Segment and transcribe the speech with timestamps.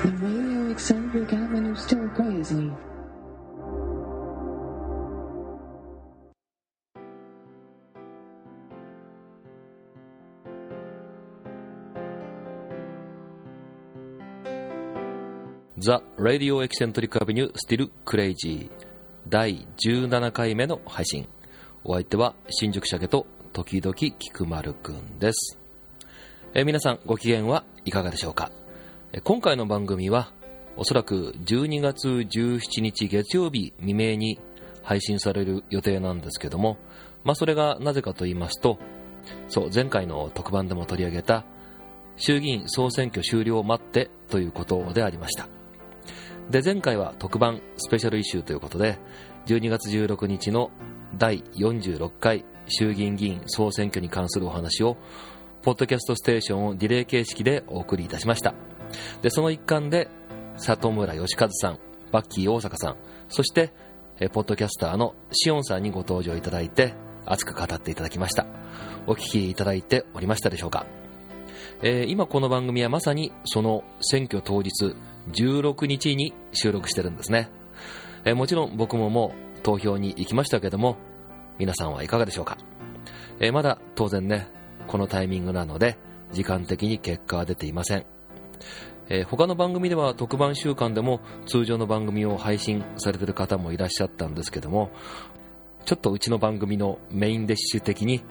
[0.00, 2.70] The radio eccentric avenue still crazy.
[15.78, 18.70] The Radio Eccentric Avenue Still Crazy
[19.28, 21.28] 第17回目の配信
[21.82, 25.58] お相手は新宿鮭と時々菊丸くんです
[26.54, 28.50] え皆さんご機嫌はいかがでしょうか
[29.24, 30.32] 今回の番組は
[30.76, 34.38] おそらく12月17日月曜日未明に
[34.82, 36.76] 配信される予定なんですけども
[37.24, 38.78] まあそれがなぜかと言いますと
[39.48, 41.46] そう前回の特番でも取り上げた
[42.16, 45.48] 衆議院総選挙終了を待ってということでありました。
[46.50, 48.98] で前回は特番スペシャルイシューということで
[49.46, 50.70] 12月16日の
[51.16, 54.96] 第46回衆議院議員総選挙に関するお話を
[55.62, 58.54] ポッドキャストステーションをディレイ形式でお送りいたしました。
[59.22, 60.08] でその一環で
[60.56, 61.78] 里村義和さん
[62.10, 62.96] バッキー大阪さん
[63.28, 63.72] そして
[64.20, 68.46] えポッドキャスターのシオンさんにご登場いただいて熱く語っていただきました。
[69.06, 70.86] お聞きいただいておりましたでしょうか。
[71.82, 74.96] えー今この番組はまさにその選挙当日
[75.32, 77.50] 16日に収録してるんですね、
[78.24, 80.96] えーもちろん僕ももう投票に行きましたけども
[81.58, 82.58] 皆さんはいかがでしょうか、
[83.38, 84.48] えーまだ当然ね
[84.88, 85.96] このタイミングなので
[86.32, 88.17] 時間的に結果は出ていません。
[89.08, 94.90] えー他の番組では特番週間でも通常の番組を配信されてる方もいらっしゃったんですけども
[95.84, 98.22] ちょっとうちの番組のメインディッシュ的に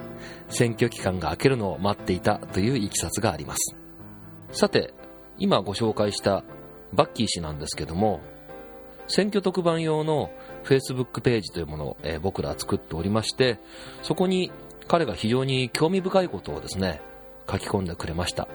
[0.50, 3.76] 選挙期間が明けるのを待っていたといういきさつがあります。
[4.52, 4.94] さて
[5.40, 6.44] 今ご紹介した
[6.94, 8.22] バッキー氏なんですけども
[9.08, 10.30] 選挙特番用の
[10.64, 13.60] Facebook ページというものを、えー僕ら作っておりまして
[14.04, 14.52] そこに
[14.88, 17.02] 彼が非常に興味深いことをですね
[17.50, 18.48] 書き込んでくれました。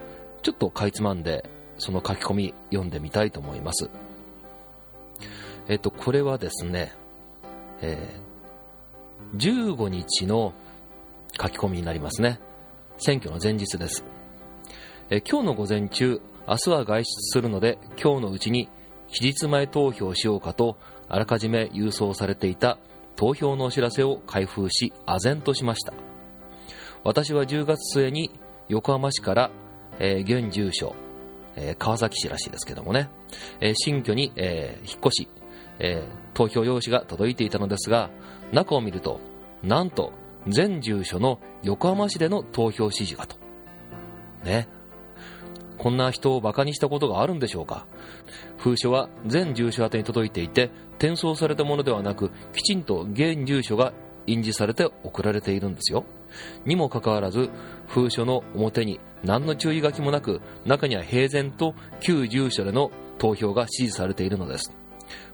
[0.42, 1.48] ちょっとかいつまんで
[1.82, 3.90] その書き込み読んでみたいと思います。
[5.66, 6.92] えっとこれはですね、
[7.80, 8.32] えー
[9.36, 10.52] 15日の
[11.40, 12.38] 書き込みになりますね。
[12.98, 14.04] 選挙の前日です。
[15.10, 18.68] えー今日の午前中明日は外出するので今日のうちに
[19.08, 20.76] 期日前投票しようかと
[21.08, 22.78] あらかじめ郵送されていた
[23.16, 25.92] 投票のお知らせを開封し唖然としました。
[27.02, 28.30] 私は10月末に
[28.68, 29.50] 横浜市から、
[29.98, 30.94] えー現住所、
[31.56, 33.10] えー川崎市らしいですけどもね、
[33.60, 35.28] えー新居に、えー引っ越し、
[35.78, 38.10] え投票用紙が届いていたのですが
[38.52, 39.20] 中を見ると
[39.62, 40.12] なんと
[40.48, 43.36] 全住所の横浜市での投票指示がと。
[44.44, 44.68] ね。
[45.78, 47.86] こんな人をバカにしたことがあるんでしょうか。
[48.58, 53.92] 封書は全住所宛に届いていて転送されたものではなくきちんと現住所が
[54.26, 56.04] 印字されて送られているんですよ。
[56.64, 57.50] にもかかわらず
[57.86, 64.72] 封書の表に何の注意書きもなく中には平然と旧住所での投票が指示されているのです。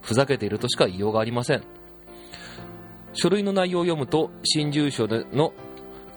[0.02, 1.62] ふざけているとしか言いようがありません。
[3.12, 5.52] 書類の内容を読むと新住所での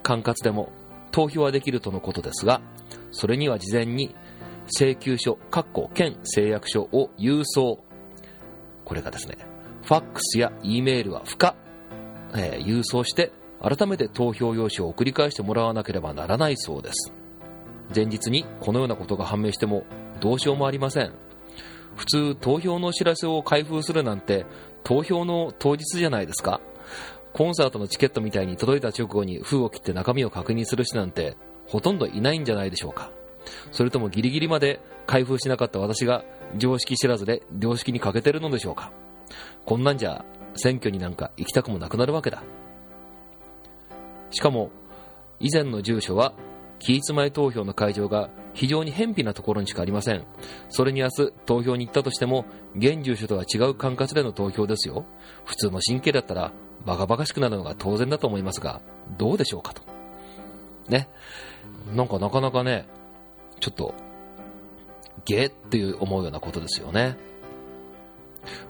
[0.04, 0.72] 管轄でも
[1.12, 2.62] 投票はできるとのことですが
[3.12, 4.16] それには事前に
[4.68, 7.84] 請求書括弧県誓約書を郵送。
[8.86, 9.38] これがですね
[9.84, 11.56] ファックスや E メールは不可、
[12.36, 17.14] えー郵送して改めて投票用紙を送り返してもらわなければならないそうです。
[17.94, 19.84] 前日にこのようなことが判明しても
[20.20, 21.14] どうしようもありません。
[21.96, 24.46] 普通投票の知らせを開封するなんて
[24.84, 26.62] 投票の当日じゃないですか。
[27.34, 33.12] コンサートのチケットみたいに届いた直後に封を切って中身を確認する人なんてほとんどいないんじゃないでしょうか。
[33.72, 36.24] それともギリギリまで開封しなかった私が
[36.58, 38.92] 常識知らずで良識に欠けてるのでしょうか。
[39.66, 42.44] こんなんじゃ選挙になんか行きたくもなくなるわけだ。
[44.32, 44.72] しかも
[45.40, 46.34] 以前の住所は
[46.80, 50.26] 期日前投票の会場が非常に偏僻なところにしかありません。
[50.70, 55.06] それに明日投票に行ったとしても現住所とは違う管轄での投票ですよ。
[55.46, 56.52] 普通の神経だったら
[56.86, 58.82] バカバカしくなるのが当然だと思いますが
[59.18, 59.84] どうでしょうかと。
[60.90, 61.08] ね。
[61.96, 62.88] なんかなかなかね
[63.60, 63.94] ちょっと
[65.26, 67.16] ゲーっていう思うようなことですよね。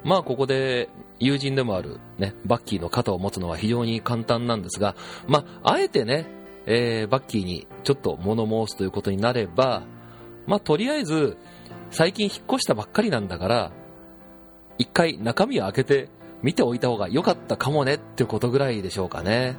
[0.04, 0.90] まあここで
[1.20, 4.96] 友人でもあるねバッキーの肩を持つのは非常に簡単なんですが
[5.28, 9.84] まああえてねえーバッキーにちょっと物申すということになれば、
[10.48, 11.38] まあ、とりあえず、
[11.90, 13.72] 最近引っ越したばっかりなんだから、
[14.78, 16.10] 一回中身を開けて
[16.42, 19.56] 見ておいた方が良かったかもねっていうことぐらいでしょうかね。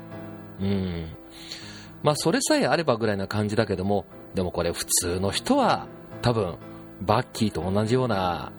[0.61, 1.07] うん。
[2.03, 5.87] まあ、それさえあればぐらいな感じだけども、でもこれ普通の人は
[6.23, 6.57] 多分、
[7.01, 8.53] バッキーと同じような、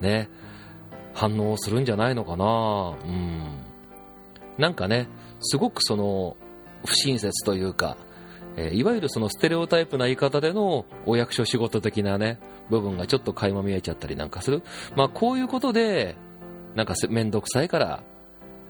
[0.00, 0.28] ね、
[1.14, 3.62] 反応するんじゃないのかなうん。
[4.58, 5.08] なんかね、
[5.40, 6.36] すごくその、
[6.84, 7.96] 不親切というか、
[8.56, 12.38] えーいわゆるそのステレオタイプな言い方でのお役所仕事的なね、
[12.68, 14.62] 部分がちょっと垣間見えちゃったりなんかする。
[14.94, 16.16] まあこういうことで、
[16.74, 18.02] なんかめんどくさいから、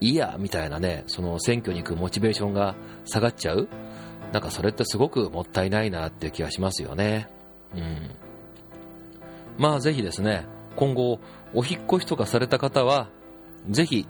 [0.00, 2.74] いいや、みたいなね、その選挙に行くモチベーションが
[3.04, 3.68] 下がっちゃう。
[4.32, 7.28] なんかそれってすごくもったいないなっていう気がしますよね。
[7.74, 8.10] うん。
[9.58, 10.46] まあぜひですね、
[10.76, 11.20] 今後、
[11.54, 13.08] お引っ越しとかされた方は、
[13.68, 14.06] ぜひ、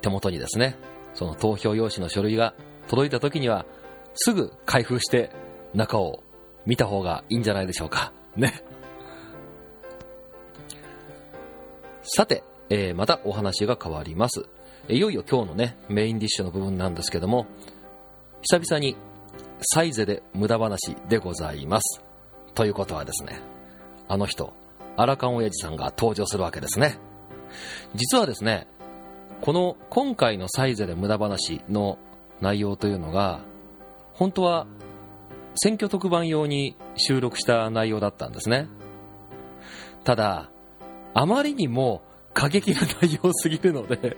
[0.00, 0.76] 手元にですね、
[1.14, 2.54] その投票用紙の書類が
[2.88, 3.66] 届いた時には、
[4.14, 5.30] すぐ開封して
[5.74, 6.22] 中を
[6.66, 8.12] 見た方がいいんじゃないでしょうか。
[8.36, 8.64] ね。
[12.02, 14.46] さて、えーまたお話が変わります。
[14.88, 17.46] いよいよ今日のね、メインディッシュの部分なんですけども、
[18.42, 18.96] 久々に
[19.72, 22.02] サイゼで無駄話でございます。
[22.54, 23.40] ということはですね、
[24.08, 24.52] あの人、
[24.96, 26.98] アラカン親父さんが登場するわけですね。
[27.94, 28.66] 実はですね、
[29.40, 31.98] この今回のサイゼで無駄話の
[32.40, 33.40] 内容というのが、
[34.12, 34.66] 本当は
[35.56, 38.68] 選挙特番用に収録した内容だったんですね。
[40.04, 40.50] ただ、
[41.14, 42.02] あまりにも
[42.32, 44.16] 過激な内容すぎるので、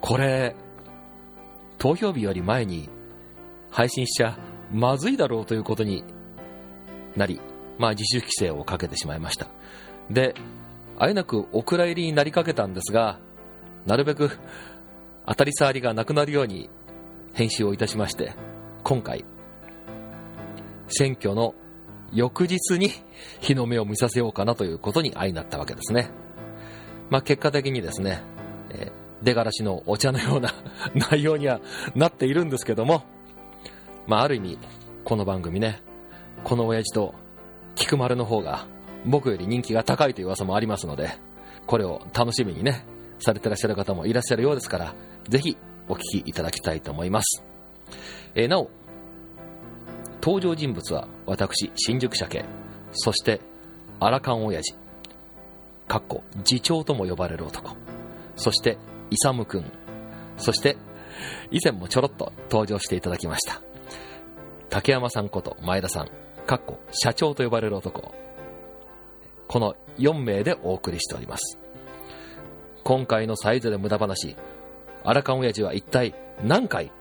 [0.00, 0.56] これ、
[1.78, 2.88] 投票日より前に
[3.70, 4.38] 配信しちゃ
[4.72, 6.04] まずいだろうということに
[7.16, 7.40] なり、
[7.78, 9.46] まあ自主規制をかけてしまいました。
[10.10, 10.34] で、
[10.98, 13.18] あえなくお蔵入りになりかけたんですが、
[13.86, 14.38] なるべく
[15.26, 16.68] 当たり障りがなくなるように
[17.34, 18.34] 編集をいたしまして、
[18.82, 19.24] 今回、
[20.88, 21.54] 選挙の
[22.12, 22.90] 翌日に
[23.40, 26.10] 日の目を見させようかなということに相なったわけですね。
[27.10, 28.22] まあ結果的にですね、
[28.70, 28.90] え
[29.22, 30.54] 出がらしのお茶のような
[31.10, 31.60] 内容には
[31.94, 33.02] なっているんですけども、
[34.06, 34.58] まあある意味、
[35.04, 35.82] この番組ね、
[36.44, 37.14] この親父と
[37.74, 38.66] 菊丸の方が
[39.08, 41.10] 僕より人気が高いという噂もありますので、
[41.66, 42.86] これを楽しみにね、
[43.18, 44.94] されてらっしゃる方もいらっしゃるようですから、
[45.28, 45.56] ぜひ
[45.88, 47.42] お聞きいただきたいと思います。
[48.34, 48.70] えーなお、
[50.20, 52.44] 登場人物は私、新宿鮭、
[52.92, 53.40] そして、
[53.98, 54.74] アラカン親父、
[55.88, 57.76] かっこ、次長とも呼ばれる男、
[58.36, 58.76] そして、
[59.10, 59.72] イサムくん、
[60.36, 60.76] そして、
[61.50, 63.62] 以前もちょろっと登場していただきました。
[64.68, 66.08] 竹山さんこと前田さん、
[66.46, 68.14] かっこ、社長と呼ばれる男、
[69.48, 71.58] この4名でお送りしております。
[72.84, 74.36] 今回のサイズで無駄話、
[75.04, 76.14] アラカン親父は一体
[76.44, 76.92] 何回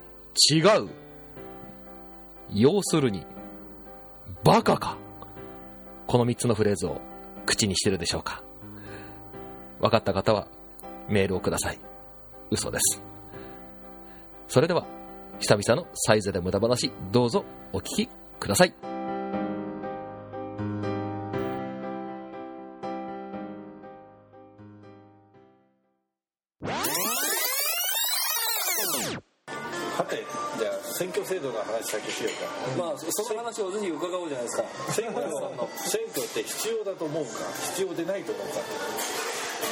[0.51, 0.89] 違う？
[2.53, 3.25] 要するに、
[4.43, 4.97] バカか？
[6.07, 7.01] この3つのフレーズを
[7.45, 8.43] 口にしてるでしょうか？
[9.79, 10.47] 分かった方は
[11.09, 11.79] メールをください。
[12.49, 13.03] 嘘です。
[14.47, 14.85] それでは、
[15.39, 18.09] 久々のサイズで無駄話、どうぞお聞き
[18.39, 18.73] ください。
[31.37, 32.89] 制度の話先しようか。
[32.89, 34.63] まあ、その話をぜひ伺おうじゃないですか。
[34.89, 35.21] 選挙
[35.77, 37.31] 選挙って必要だと思うか、
[37.77, 38.55] 必要でないと思うか。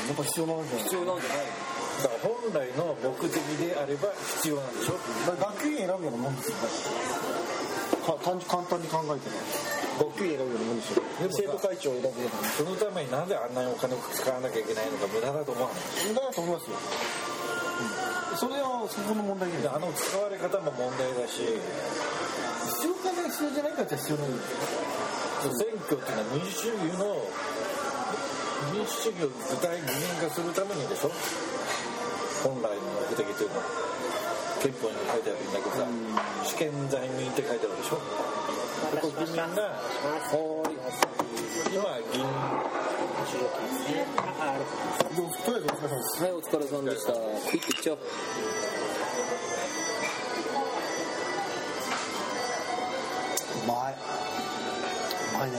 [0.08, 1.38] やっぱ必要なんじゃない必要なんじゃない
[2.04, 4.98] だから本来の目的であれば必要なんでしょ？
[5.40, 6.58] 学級委員選ぶようなもんですよ
[8.06, 9.36] か単純簡単に考えてね
[10.00, 15.78] 学級委員選ぶようなもんですよでもさ生徒会長を選ぶようなそのためになんであんなにお金を使わなきゃいけないのか無駄だと思わない？
[16.10, 21.42] 問題だと思いますよ、うん、それはそこの問題でであの使われ方も問題だし、
[22.84, 24.50] 必要かね必要じゃないかって必要なんです
[25.56, 27.22] 選挙っていうのは民主主義の
[28.74, 31.12] 民主主義を具体具現化するためにでしょ。
[32.44, 33.64] 本来の目的というのは。
[34.62, 35.86] 憲法にも書いてあるんだけどさ。
[36.44, 38.02] 主権在民って書いてあるでしょ。
[38.92, 39.48] で国民が
[41.72, 41.84] 今
[42.14, 42.26] 議員
[43.16, 43.24] は
[46.28, 47.14] い、お疲れさんでした。
[47.14, 48.00] クイッといっちゃおう。
[53.64, 55.58] うまいうまいね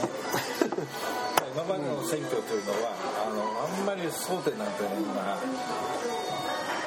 [1.53, 2.93] 今までの選挙というのは
[3.25, 5.37] あのあんまり争点なんていうのは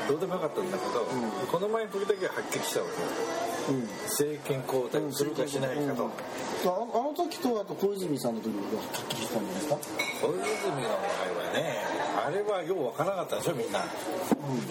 [0.08, 1.06] どうでもよかったんだけど、
[1.50, 3.00] この前の時だけははっきりしたわけ。
[3.02, 3.08] よ
[3.68, 3.88] うん。
[4.08, 6.10] 政権交代するかしないかと、うん。
[6.10, 6.12] あ
[6.98, 9.76] あの時とあと小泉さんの時がはっきりしたんじゃないですか？
[10.20, 10.42] 小泉
[10.82, 10.98] の場合
[11.46, 11.78] はね
[12.26, 13.80] あれはようわからなかったでしょみんな、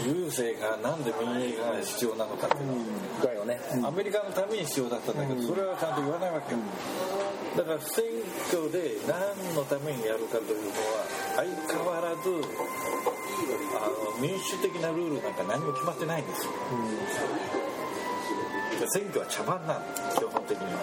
[0.05, 2.77] 郵政がなんで民営化が必要なのかっていうの、
[3.23, 3.59] だよね。
[3.83, 6.59] アメリカのために必要だったんだけど、それはちゃんと言わないわけよ、
[7.57, 8.05] だから選
[8.53, 11.05] 挙で何のためにやるかというのは
[11.37, 16.51] 相変わらずあの民主的なルールなんか何も決まってないんですよ、
[18.87, 19.81] 選挙は茶番なの
[20.15, 20.79] 基本的には。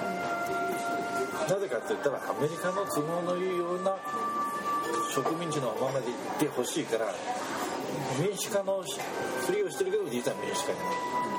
[1.49, 3.97] なぜかって言ったらアメリカの都合のいいような
[5.15, 7.15] 植民地のままでいってほしいから
[8.19, 10.91] 民主化のふりをしてるけど実は民主化じゃな
[11.33, 11.36] い。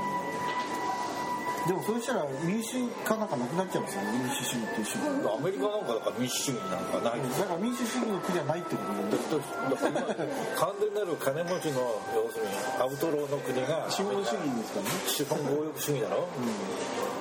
[1.68, 4.24] でもそうしたら民主化なんかなくなっちゃうんですよね。
[4.24, 7.20] 民主主義っていう主義アメリカなんかだから民主主義なんかない。
[7.20, 9.38] だから民主主義の国じゃないってこと。
[9.38, 10.16] だから
[10.56, 14.96] 完全なる金持ちの要するにアウトローの国が資本主義ですからね。
[15.12, 16.28] 資本強欲主義だろ。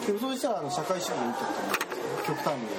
[0.07, 1.51] でもそうしたらあの社会主義がいいってこ
[2.23, 2.71] と極端に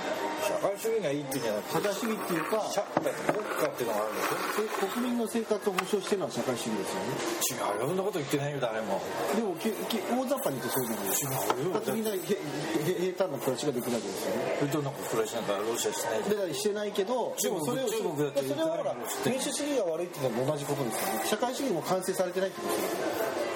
[0.48, 7.76] 社会主義がいいっていうんじゃなくて社会主義っていうか社だって国家っていうのがあるんですよ国民の生活を保障してるのは社会主義ですよね。
[7.76, 7.88] 違うよ。
[7.88, 9.02] そんなこと言ってないよ誰も。
[9.36, 11.74] でもきき大雑把に言ってそうじゃない違うよ。
[11.74, 14.56] だってみんなへへ平坦な暮らしができるわけですよね。
[14.60, 21.26] それとなんか暮らしなんかロシアしてないじゃんだからしてないけどでもそれを中国だってそれはほら民主主義が悪いっていうのは同じことですよね。
[21.26, 23.47] 社会主義も完成されてないってことですよ極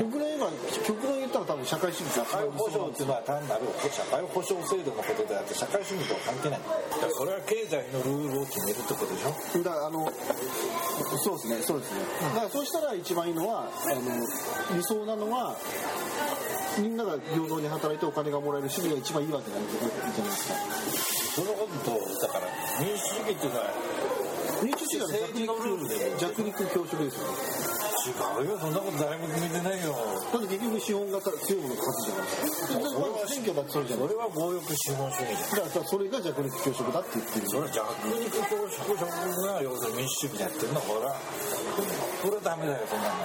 [0.00, 0.50] 論言えば
[0.84, 6.66] 極論言ったら多分社会主義社会保障っていうのは単なる社会保障制度のことであって社会主義とは関係ないだ
[7.14, 9.62] それは経済のルールを決めるってことでしょ？
[9.62, 10.10] だからあの
[11.22, 12.00] そうですねそうですね
[12.34, 15.56] だからそうしたら一番いいのはあの理想なのは
[16.78, 20.54] みんなが平等に働いてお金がもらえる主義が一番いいわけじゃないですか
[21.34, 22.46] そのこととだから
[22.84, 23.66] 民主主義っていうのは
[24.62, 27.73] 民主主義は弱肉強食ですよね
[28.04, 28.58] 違うよ。
[28.60, 29.96] そんなこと誰も決めてないよ。
[30.28, 32.84] だって結局資本が強いものが勝つじゃないですか。
[32.84, 34.08] それは選挙だってそうじゃない。
[34.08, 35.32] それは強欲資本主義。
[35.32, 43.24] じゃんだからそれが弱肉強食だって言ってるそれは弱肉強食が要するに民主主義でやってるのほらこれはダメだよそんなの。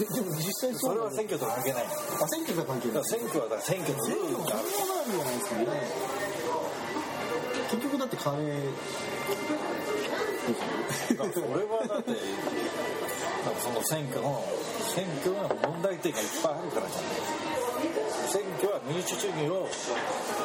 [0.00, 1.84] でも実際それは選挙と関係ない。
[1.84, 3.04] あ選挙が関係ない。
[3.04, 6.16] 選挙はだ選挙のルールがあるじゃないですかね。
[7.68, 8.32] 結局だって金
[11.34, 12.12] それはだって
[13.58, 14.42] その選挙の
[14.80, 17.56] 選挙の問題点がいっぱいあるからじゃない
[18.26, 19.68] 選挙は民主主義を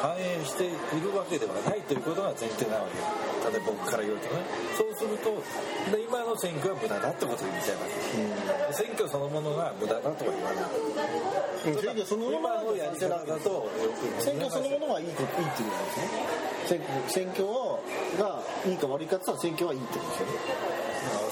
[0.00, 3.04] 反映しているわけではないということが前提なわけよ
[3.52, 4.42] 例えば僕から言うとね
[4.78, 5.42] そうすると
[5.90, 7.86] で今の選挙は無駄だってことを言っちゃいま
[8.72, 10.82] す選挙そのものが無駄だとは言わない
[11.82, 13.70] 選挙そのもの今のやり方だと
[14.20, 16.52] 選挙そのものはいいいいっていうことですね。
[16.66, 17.44] 選挙選挙
[18.18, 20.81] がいいか悪いかって言ったら選挙はいいってことですよね。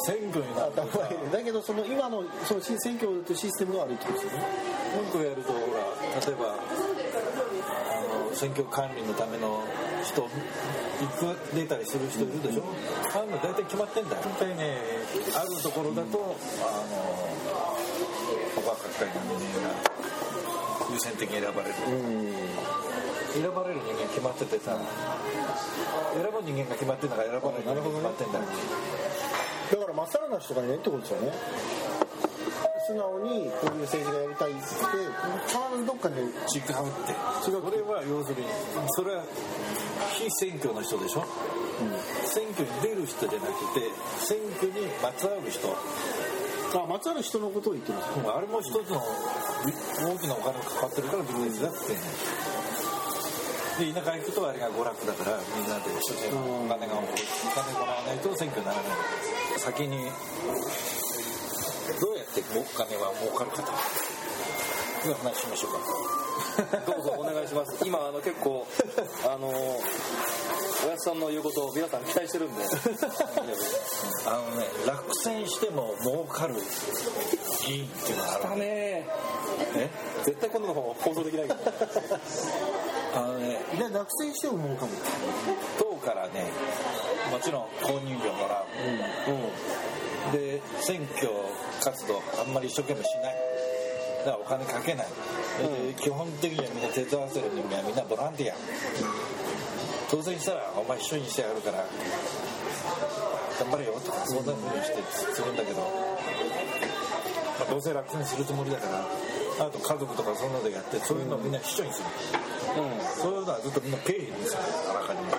[0.07, 4.47] 選挙になるとさだけどその今のその選挙というシステムが悪いってことですよね。
[4.97, 5.85] 文句やるとほら
[6.27, 6.57] 例えばあ
[8.31, 9.63] の選挙管理のための
[10.03, 10.27] 人い
[11.07, 12.65] く出たりする人いるでしょ、
[13.15, 14.23] ああいうの大体決まってんだよ。
[14.23, 14.79] 大体ね
[15.37, 16.97] あるところだとあの
[18.57, 19.75] 他各界の人間が
[20.91, 21.75] 優先的に選ばれる、
[23.33, 24.77] 選ばれる人間決まっててさ
[26.15, 28.45] 選ぶ人間が決まってんだから選ばれる人間が決まってんだよ
[29.71, 31.33] だからまっさらな人がいないってことですよね。
[32.87, 34.99] 素直にこういう政治がやりたいって言って
[35.47, 36.33] 必ずどっかで違うっ
[37.07, 37.15] て。
[37.43, 38.49] それは要するに
[38.89, 39.23] それは
[40.19, 41.25] 非選挙の人でしょ、
[42.25, 43.87] 選挙に出る人じゃなくて
[44.19, 45.69] 選挙にまつわる人。
[46.73, 48.19] あまつわる人のことを言ってるんです。
[48.19, 51.79] よあれも一つの大きなお金がかかってるからビジネスだって
[53.81, 58.93] で田舎行くとあれが娯楽だからみんなで一生懸命お金がお金もらわないと選挙にならない
[59.57, 60.05] 先に。
[62.01, 66.77] どうやってお金は儲かるかという話しましょうか。
[66.87, 67.77] どうぞお願いします。
[67.85, 68.67] 今あの結構
[69.27, 69.81] あのお
[70.89, 72.63] やつさんの言うことを皆さん期待してるんで。
[74.27, 76.55] あのね落選しても儲かる
[77.67, 78.43] 議員っていうのがある。
[78.45, 79.07] だね
[79.75, 79.91] え？
[80.25, 81.57] 絶対今度の方放送できないけど
[83.15, 84.93] あのねで落選してももうかも
[85.79, 86.51] 党からね
[87.31, 88.65] もちろん購入料もら
[90.31, 91.29] う、で選挙
[91.83, 93.35] 活動あんまり一生懸命しない。
[94.21, 98.57] だからお金かけない、で基本的にはみんな手伝わせる人間はみんなボランティア、
[100.11, 101.87] 当選したらお前一緒にしてやるから
[103.59, 105.03] 頑張れよとかそんなふうにして
[105.33, 105.87] するんだけど、ま
[107.67, 112.07] あどうせ楽にするつもりだからあと家族とかそんなのでやってそういうのをみんな秘書にする、
[113.21, 115.31] そういうのはずっとみんな経費にするあらかじめ、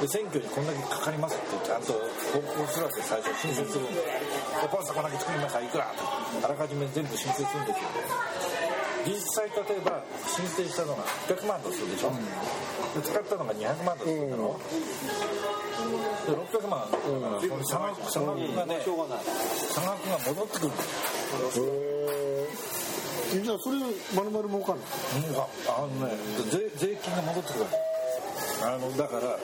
[0.00, 1.92] で選挙にこんだけかかりますってちゃんと
[2.32, 3.84] 報告するわけ最初申請する。
[3.84, 5.88] んででポストこんだけ作りましたいくら
[6.44, 7.88] あらかじめ全部申請するんですよ。
[9.06, 14.58] 実際例えば申請したのが800万とするでしょ、で使ったのが200万とするだろ、
[16.26, 16.88] で600万、
[17.64, 20.72] 差額差額がね差額が戻ってくる
[23.30, 23.78] じゃあそれ
[24.14, 25.36] 丸々儲かるうん。
[25.36, 25.46] あ
[25.78, 26.14] あのね
[26.50, 27.64] 税税金が戻ってくる
[28.62, 29.38] あのだから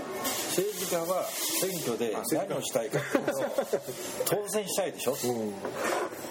[0.53, 3.33] 政治家は選挙で何をしたいかっていうと
[4.45, 5.13] 当選したいでしょ、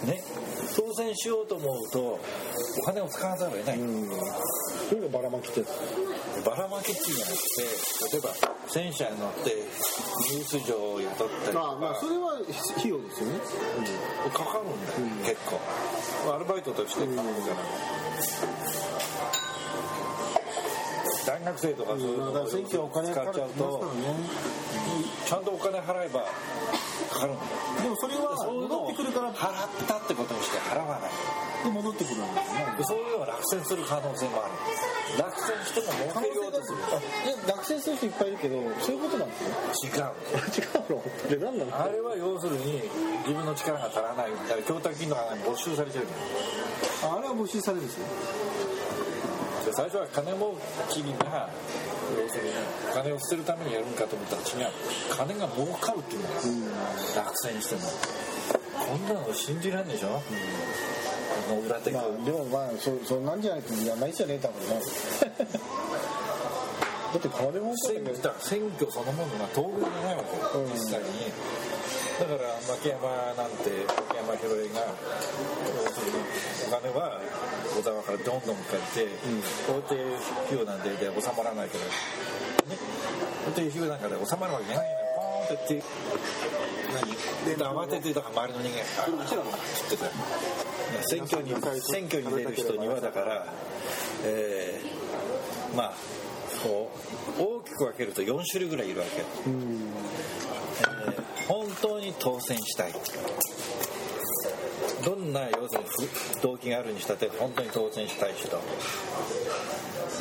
[0.05, 0.24] ね。
[0.75, 2.20] 当選しようと思うと
[2.79, 3.79] お金を使わざるを得ない、
[4.89, 5.62] それがばらまきって
[6.45, 7.63] ばらまきっていうんじゃなくて
[8.12, 8.33] 例えば
[8.67, 9.55] 戦車に乗って
[10.31, 13.39] ニュース上を雇ったりとああまあそれは費用ですよね、
[14.33, 15.60] かかるんだよ、結構。
[16.33, 17.55] アルバイトとして頼むから、
[21.25, 23.93] 大学生とかそういうのを使っちゃうと
[25.25, 26.25] ちゃんとお金払えば
[27.12, 27.50] かかるんだよ。
[27.83, 29.33] でもそれは戻ってくるから。
[29.33, 31.12] 払ったってことにして払わない
[31.63, 34.53] で戻ってくるんですねでそういうのは落選する可能性もある。
[35.20, 36.77] 落選しても儲けようとする。
[36.80, 39.51] で落選する人いっぱいいるけどそういうことなんですね
[39.86, 40.13] 違う。
[40.58, 41.30] 違うの？
[41.30, 41.84] で何なの？
[41.84, 42.82] あれは要するに
[43.27, 46.06] 自分の力が足らないだから供託金のが没収されちゃう。
[46.06, 48.06] のあれは募集されるんですよ。
[49.65, 50.58] で最初は金儲
[50.89, 51.50] きが
[52.18, 52.50] 要するに
[52.94, 54.72] 金を捨てるためにやるんかと思ったら違う
[55.10, 57.82] 金が儲かるっていうのが落選しても。
[58.82, 60.22] こんなの信じらんでしょ、
[61.48, 64.82] この裏手が、まあでもまあそそんなんじゃないとやんないですよね多分ね。
[67.12, 70.72] だって金儲か選挙選挙そのものが当分じゃないわけよ、うん。
[70.72, 71.06] 実際に。
[72.22, 74.94] だから牧山なんて牧山博恵が
[76.68, 77.20] お金は
[77.76, 79.10] 小沢からどんどん借りて、
[79.68, 82.80] 法定費用なんでで収まらないからね。
[83.46, 85.11] 法定費用なんかで収まるわけないのよ
[85.58, 85.84] てって。
[86.93, 87.12] 何？
[87.46, 90.05] で慌ててだから周りの人間が「ああ」ってた
[91.08, 91.50] 選挙に
[91.81, 93.46] 選挙に出る人にはだから
[94.24, 95.93] えーまあ
[96.63, 96.91] こ
[97.39, 99.91] う大きく分けると4種類ぐらいいるわけ、えー
[101.48, 102.93] 本当に当選したい。
[105.03, 105.89] どんな要するに
[106.39, 108.48] ふ動機があるにしたって本当に当選したい人。
[108.48, 108.55] で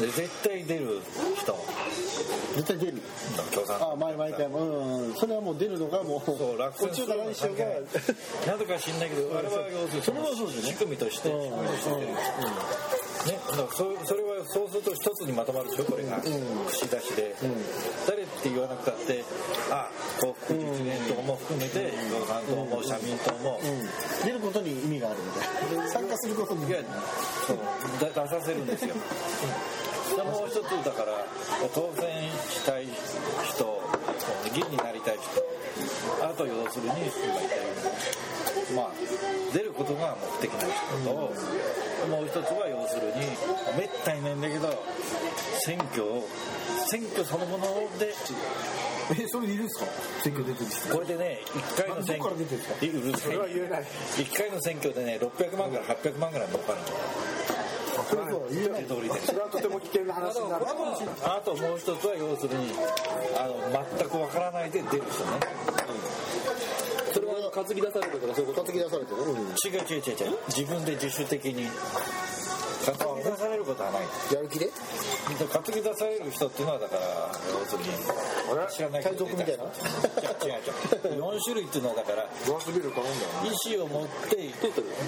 [0.07, 1.00] 絶対出る
[1.37, 1.57] 人。
[2.57, 3.02] 絶対出る。
[3.52, 4.47] 共産党あ毎毎回。
[4.47, 5.09] うん。
[5.09, 5.14] うん。
[5.14, 8.52] それはもう出るのがもうそう落こっちが選するの何しようが。
[8.52, 9.54] なぜか知んないけどあれは
[10.02, 10.69] それはそうですよね。
[10.71, 11.28] 仕組みとして。
[11.28, 11.90] 仕組みとして
[13.21, 16.16] ね、だからそそれはそうすると一つにまとまるでしょこれが、
[16.69, 17.35] 串出しで、
[18.07, 19.23] 誰って言わなくたって
[19.71, 19.90] あ
[20.21, 24.25] 幸福実現党も含めて共産党も社民党も、うん。
[24.25, 25.88] 出ることに意味があるみたいな。
[25.90, 26.78] 参加することにいや
[27.47, 27.59] そう。
[28.00, 29.00] だ出させるんですよ、で
[30.25, 31.25] もう一つだから
[31.75, 32.11] 当選
[32.49, 32.87] したい
[33.49, 33.81] 人
[34.52, 37.21] 議員になりたい人あと要するに今言った
[37.57, 37.62] よ
[38.69, 38.90] うにまあ
[39.53, 43.27] 出ることが目的な人と、もう一つは要するに
[43.79, 44.68] めったにないんだけど
[45.64, 46.25] 選挙を
[46.87, 47.64] 選挙そのもの
[47.99, 48.14] で
[49.12, 49.87] えそれいるんですか？
[50.23, 50.94] 選挙出てる人。
[50.94, 52.85] これでね1回の選どこから出てるんですか？
[52.87, 53.83] いるうるさいそれは言えない。
[53.83, 56.85] 1回の選挙でね600万から800万ぐらい儲かるの
[58.11, 60.66] それは言えない手通りでそれはとても危険な話になる。
[61.23, 62.75] あともう一つは要するに
[63.38, 63.55] あの
[63.99, 65.38] 全くわからないで出る人ね。
[67.14, 68.66] それは担ぎ出されるとかそういうこと？
[68.66, 70.38] 担ぎ出されてる、うん、違う違う違う違う。
[70.49, 71.66] 自分で自主的に
[72.81, 74.03] 担ぎ出されることはない。
[74.33, 74.66] やる気で？
[74.66, 74.73] で
[75.47, 77.03] 担ぎ出される人っていうのはだから
[77.53, 77.90] 要するに
[78.73, 79.53] 知らないけどみたいな？
[79.53, 80.64] 違う違う
[81.12, 81.37] 違う。
[81.37, 82.59] 4種類っていうのはだから意思
[83.85, 84.37] を持って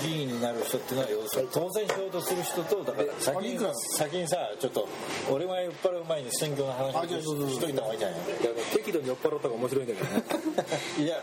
[0.03, 3.59] 議員になる人っていうのは要するに当選しようとする人とだから先に
[3.97, 4.89] 先にさちょっと
[5.31, 8.21] 俺が酔っ払う前に選挙の話しといた方がいいんじゃない
[8.75, 10.23] 適度に酔っ払った方が面白いんだけどね。
[10.99, 11.17] いや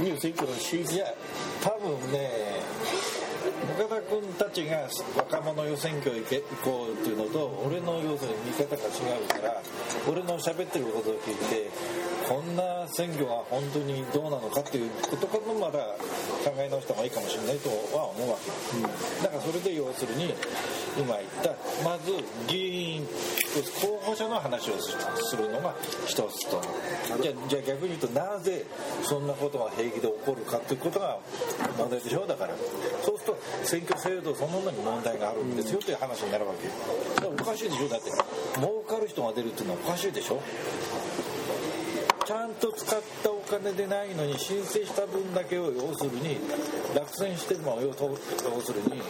[0.00, 0.14] いや
[1.62, 2.30] 多分ね
[3.62, 8.88] 岡田君たちが若者予選挙行け行こうっていうのと俺の要するに見方が違
[9.22, 9.62] うから
[10.08, 11.70] 俺の喋ってることを聞いて
[12.30, 15.80] こんな選挙が本当にどうなのかっていうことかもまだ
[16.46, 20.32] 考え直した方がいいかもしれないとは思うわけ、だからそれで要するに
[20.96, 21.50] 今言った
[21.82, 22.12] まず
[22.46, 23.04] 議員
[23.82, 24.94] 候補者の話をす
[25.28, 25.74] するのが
[26.06, 26.62] 一つと。
[27.20, 28.64] じゃあじゃあ逆に言うとなぜ
[29.02, 31.18] そんなことが平気で起こるかっていうことが
[31.76, 32.54] 問題でしょだから。
[33.02, 36.72] そうすると選挙制度そのものに問題があるんですよという話になるわけよ。
[37.16, 37.88] だからおかしいでしょ。
[37.88, 38.12] だって
[38.54, 40.40] 儲かる人が出るっていうのはおかしいでしょ
[42.30, 46.38] ちゃんと使ったお金でないのに申請した分だけを要するに
[46.94, 49.02] 落選しても要要するにね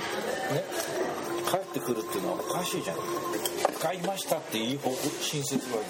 [1.44, 2.96] 返ってくるっていうのはおかしいじゃん。
[3.76, 5.82] 使いましたっていい報告申請するわ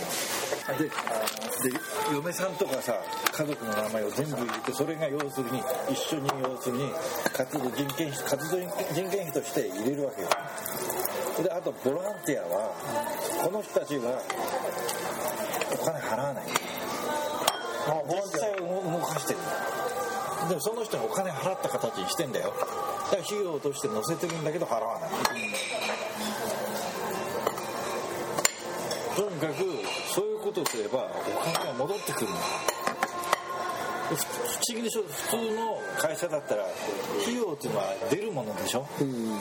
[0.66, 1.78] けよでで
[2.12, 6.90] 嫁さんとかさ家族の名前を全部入れてそれが要するに一緒に要するに
[7.32, 8.58] 活動人件費活動
[8.92, 10.28] 人件費として入れるわけよ。
[11.44, 12.74] であとボランティアは
[13.44, 14.20] この人たちは
[15.80, 16.69] お金払わない。
[17.86, 19.38] 実際動かしてる。
[20.48, 22.52] でもその人にお金払った形にしてんだよ。
[22.52, 25.10] だから費用として載せてるんだけど払わない。
[29.16, 29.54] とにかく
[30.14, 31.10] そういうことをすればお
[31.52, 32.36] 金が戻ってくるの。
[32.36, 35.02] ふ不思議でしょ？
[35.02, 36.64] 普通の会社だったら
[37.22, 38.86] 費用っていうのは出るものでしょ？
[39.00, 39.38] うん。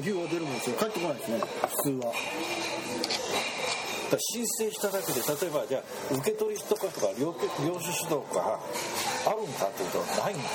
[0.00, 0.76] 費用は出るもんですよ。
[0.76, 1.40] 帰ってこないですね。
[1.40, 2.12] 普通は。
[2.12, 2.12] ら
[4.16, 7.34] 申請しただけで例えばじゃあ受け取りとかとか領
[7.66, 8.60] 領収書とか
[9.26, 10.42] あるんかっていうとないんだ。
[10.44, 10.48] よ、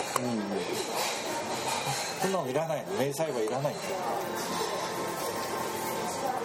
[2.22, 3.82] そんなのいらない明細はいらないんだ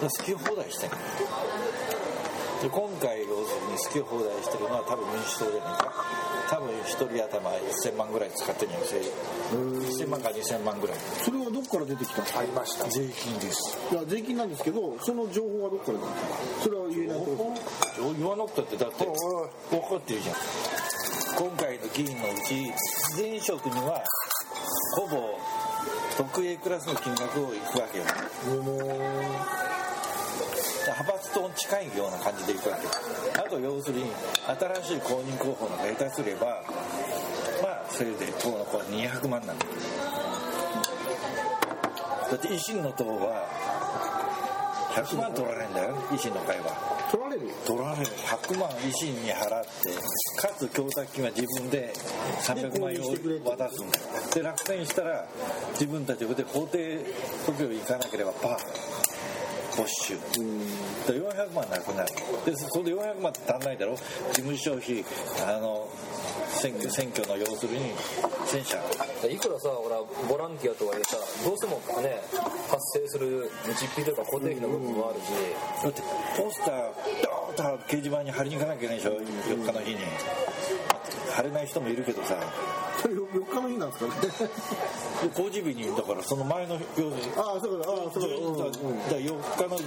[0.01, 0.91] ら好き放題してる
[2.61, 6.28] で今回要するに好き放題してるのは多分民主党じゃないか。
[6.49, 7.51] 多分一人頭
[7.85, 10.97] 1000万ぐらい使ってるんや1000万か2000万ぐらい。
[11.23, 12.39] それはどっから出てきたんですか？
[12.39, 12.89] ありました。
[12.89, 13.77] 税金です。
[13.91, 16.15] いや税金なんですけどその情報はどっから出てき
[16.57, 17.27] たそれは言えないと
[18.17, 19.13] 言わなくたってだって分
[19.81, 20.35] かってるじゃん。
[21.37, 22.73] 今回の議員のうち
[23.15, 24.03] 前職には
[24.97, 25.37] ほぼ
[26.17, 28.05] 特 A クラスの金額をいくわけよ。
[30.89, 34.05] 派閥と近いような感じでいくわけあと要するに
[34.47, 36.63] 新しい公認候補のが下手すれば
[37.61, 39.65] まあそれで党の子は200万なんだ
[42.31, 43.47] だって維新の党は
[44.93, 51.93] 100万取られるんだよ維新の会は取られる取られる100万維新に払ってかつ供託金は自分で
[52.41, 55.25] 300万円を渡すんだよで落選したら
[55.73, 56.99] 自分たちで法定
[57.45, 58.98] 補給行かなければパー
[59.79, 60.13] 没収
[61.07, 62.13] で400万なくなる。
[62.45, 63.95] でそれで400万って足んないだろ？
[63.95, 65.05] 事務所費
[65.47, 65.87] あの
[66.49, 67.91] 選挙選挙の要するに
[68.45, 68.77] 戦車
[69.27, 72.19] いくらさほらボランティアとはいえさどうしてもね
[72.69, 75.23] 発生する実費というか固定費の部分もあるし、
[75.83, 76.01] だって
[76.35, 76.91] ポスター
[77.55, 79.97] ドーンと掲示板に貼りに行かなきゃいけないでしょ？4日の日に。
[81.31, 82.35] 貼れない人もいるけどさ
[83.07, 84.49] 4日の日なんですかね？
[85.23, 88.31] で公示日にだからその前の要するにああそうかああそうかう
[88.63, 89.79] だから4日の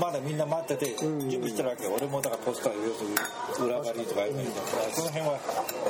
[0.00, 1.92] まだみんな待ってて準備してるわけよ。
[1.96, 3.10] 俺もだからポスター要する
[3.68, 4.42] に裏張りとかああいうの。
[4.42, 5.38] にだからその辺は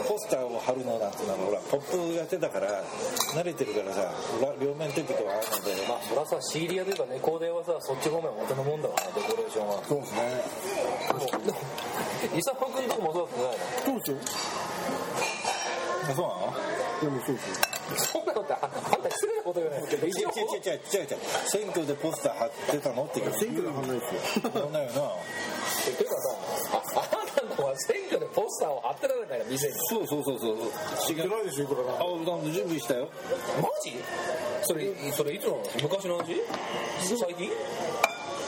[0.09, 2.83] ポスターを貼るのなんていうのはほらポップやってたから
[3.35, 4.13] 慣れてるからさ
[4.43, 7.19] 裏両面テープとかあるのでまあそりゃさシーリアというかね。
[7.23, 9.83] コーデはさそっち方面は元のもんだからなデコレーションは。
[9.87, 10.43] そうですね。
[12.35, 13.55] 伊沢君とこもそうだっ
[13.87, 14.21] たんじゃないの？
[14.21, 14.86] そうですよ
[16.11, 16.55] あそうなの？
[17.03, 17.35] いやもうそう。
[17.37, 23.33] ですよそんなのってああんた失礼なこと言わないけど違う違う違う違う違う選挙でポスター貼ってたのって言う。
[23.39, 26.15] 選挙で貼んないですよそんなよなていうか
[26.67, 29.75] さああなたのは選挙でポスターを貼ってられないから店に。
[29.87, 30.57] そうそうそうそう。
[31.15, 33.09] 違うないでしょいくらあなんか準備したよ？
[33.63, 33.95] マジ？
[34.63, 35.63] それそれいつの？
[35.63, 36.43] 話昔の話？
[37.07, 37.51] 最近？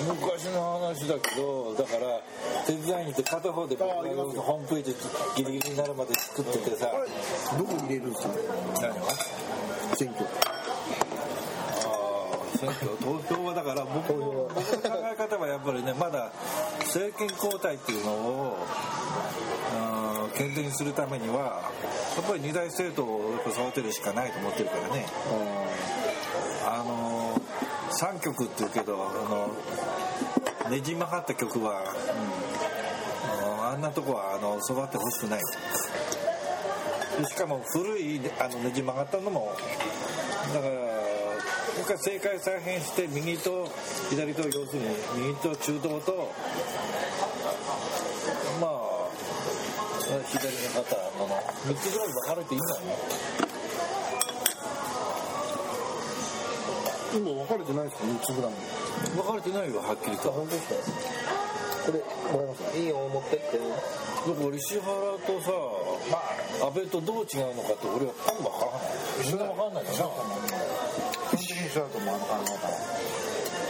[0.06, 2.20] 昔の話だけどだから
[2.66, 4.94] 手伝いに行って片方でホームページ
[5.36, 6.88] ギリギリになるまで作っててさ。
[7.58, 8.28] どこに入れるんですか？
[8.80, 9.00] 何が？
[9.96, 10.24] 選挙。
[11.84, 12.88] ああ選挙。
[12.98, 14.50] 投票はだから僕の考
[15.12, 16.30] え方はやっぱりねまだ
[16.80, 18.56] 政権交代っていうのを
[20.24, 21.70] うん健全にするためには
[22.16, 25.06] やっぱり二大政党をやっぱ育てるしかないと思ってるからね。
[26.70, 27.17] あの
[27.90, 29.12] 3曲っていうけどあ
[30.66, 35.40] のねじ曲がった曲は、あのあんなとこはあの育ってほしくない。
[37.26, 39.52] しかも古いあのねじ曲がったのも
[40.54, 40.78] だからも
[41.78, 43.68] う一回正解再編して右と
[44.10, 46.32] 左と要するに右と中道と
[48.60, 49.08] まあ
[50.26, 51.28] 左の方の
[51.66, 53.57] 3つぐらい分かれていいんだよね。
[57.14, 58.52] 今分かれてないですか3つぐらい
[59.16, 60.30] 分かれてないよはっきりと。
[60.30, 60.74] 本当ですか。
[61.88, 61.98] これ
[62.32, 62.76] もらいますか？
[62.76, 63.58] いいよ持ってって。
[63.58, 63.70] だか
[64.50, 64.92] ら石原
[65.24, 65.52] とさ、
[66.66, 69.24] 安倍とどう違うのかって俺はパン分からない。
[69.24, 70.12] 一緒に分かんないよな基本
[71.32, 72.68] 的に一緒だと思うあの考え方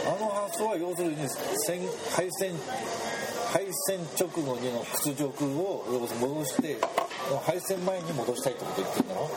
[0.09, 1.15] あの発想は要するに
[1.65, 1.79] 戦
[2.11, 2.53] 敗戦
[3.53, 5.85] 敗戦直後にの屈辱を
[6.19, 6.77] 戻して
[7.45, 9.29] 敗戦前に戻したいってこと言ってるんだろ？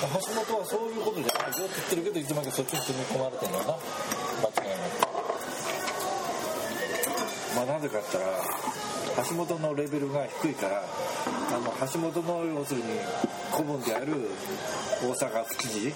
[0.00, 3.76] 橋本はそういうことじゃないよって言ってるけどいつまでかそっちに組み込まれてるんだよな
[4.40, 5.10] 間違いなく
[7.56, 8.30] まあなぜかって言った
[9.20, 12.86] ら橋本のレベルが低いからあの橋本の要するに
[13.52, 14.30] 顧問である
[15.02, 15.92] 大阪府知事、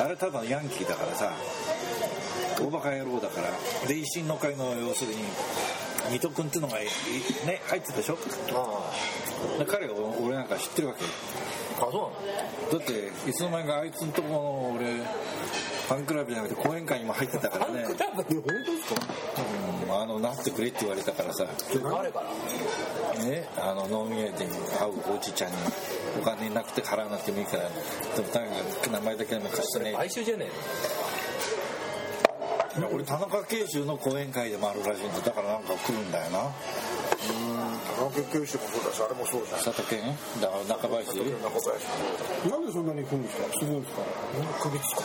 [0.00, 1.32] あれただのヤンキーだからさ
[2.58, 3.50] 大バカ野郎だから
[3.86, 5.18] で維新の会の要するに
[6.10, 6.84] 水戸君っていうのがい
[7.46, 8.18] ね入ってたでしょ。
[8.54, 11.04] あで彼を俺なんか知ってるわけ？
[11.04, 11.10] よ
[11.80, 12.12] ああそ
[12.70, 18.40] うだっていつの間にかあいつのとこの俺ファンクラブじゃなくて講演会にも入ってたからね、え本当で
[18.78, 19.00] すか？
[19.86, 21.44] うん、あのなってくれって言われたからさ。
[21.72, 22.22] 誰か
[23.18, 23.24] ら？
[23.24, 24.46] ねあの飲み屋で
[24.78, 25.56] 会うおじちゃんに
[26.20, 27.62] お金なくて払わなくてもいいから。
[27.64, 27.74] でも
[28.14, 28.40] とにか
[28.82, 29.92] く名前だけでも貸してね。
[29.94, 30.46] 買収じゃね
[32.78, 36.50] いや俺田中慶州の講演会でもあるらしいんだだからなんか来るんだよな
[37.98, 39.60] あの結局してもそうだしあれもそうじゃん。
[39.62, 39.96] 佐竹？
[39.96, 41.12] 県だから中林？
[41.18, 43.44] 中林なんでそんなに行くんですか？
[43.58, 44.02] すごいんですか。
[44.62, 45.02] 首つく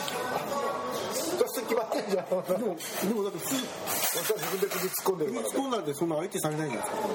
[1.38, 7.08] そして決まってんじゃんでもでもだって普通そしたら自分で首突っ込んでるから突っ込んだってそんな相手されないんじゃないですか。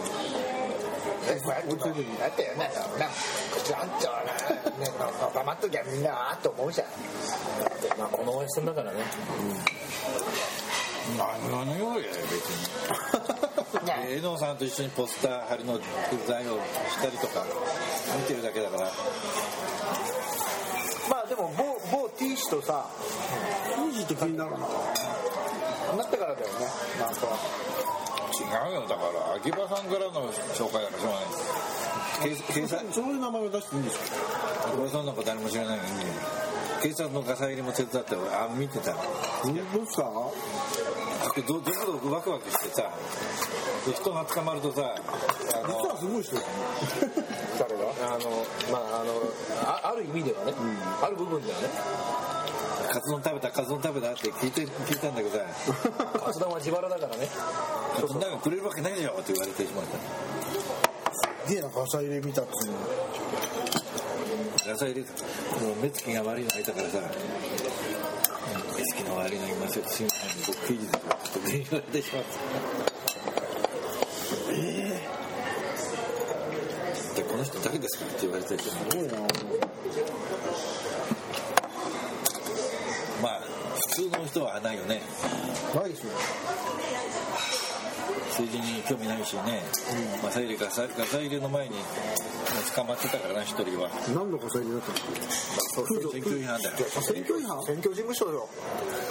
[1.26, 3.08] えこうやってだってねな
[3.56, 4.92] 口あんちゃうねね
[5.34, 6.88] 黙っときゃみんなあーって思うじゃん
[7.98, 9.00] まあこのおやさんだからね
[11.18, 15.84] 何の用や別に江野さんと一緒にポスター貼りのデ
[16.28, 16.58] ザインを
[16.90, 17.44] したりとか
[18.18, 18.92] 見てるだけだから。
[21.10, 22.86] まあでも某某 T 氏とさ
[23.76, 24.58] イージーって気になるな。
[24.60, 24.66] な
[26.04, 26.54] ってからだよね
[27.00, 27.28] なんか。
[28.34, 28.82] 違うよ。
[28.88, 32.36] だから秋葉さんからの紹介だからしょうがない。
[32.36, 32.94] 警警察。
[32.94, 34.06] そういう名前を出していいんですか？
[34.70, 35.90] 秋葉さんなんか誰も知らないのに。
[36.82, 38.94] 警察のガサ入れも手伝って俺あ見てた。
[38.94, 38.98] の
[39.74, 40.04] どうした？
[41.24, 42.90] どどこどこワクワクしてさ
[43.86, 45.00] で人が捕まるとさあ
[45.68, 46.42] 実はのすごい人だ
[47.60, 49.14] 誰があのまああの
[49.64, 50.54] あある意味ではね、
[51.02, 51.68] ある部分ではね。
[52.92, 55.46] カツ丼食べたカツ丼食べたって聞いて聞いたんだけどさ。
[56.26, 57.28] カツ丼は自腹だからね。
[58.00, 59.98] そんなのくれるわけないじゃんって言われてしまった
[61.48, 62.78] すげえなガサ入れ見たっていうの。
[64.66, 67.00] 野菜入れもう目つきが悪いのがいたからさ
[68.76, 72.30] 目つきの悪いのいますよすいません僕刑事だからちょっと言われてしまった
[74.52, 75.24] ええ
[77.16, 79.14] でこの人誰ですかって言われてすごいな
[83.22, 83.42] まあ
[83.76, 85.02] 普通の人はないよね。
[85.76, 86.12] ないですよ。
[88.30, 89.62] 政治に興味ないしね、
[90.24, 91.76] まあ、サイレガサガサ入れの前に
[92.76, 93.90] 捕まってたからな一人は。
[94.14, 96.76] 何のガサ入れだったんですか選挙違反だよ。
[97.02, 97.64] 選挙違反？
[97.64, 98.48] 選挙事務所よ。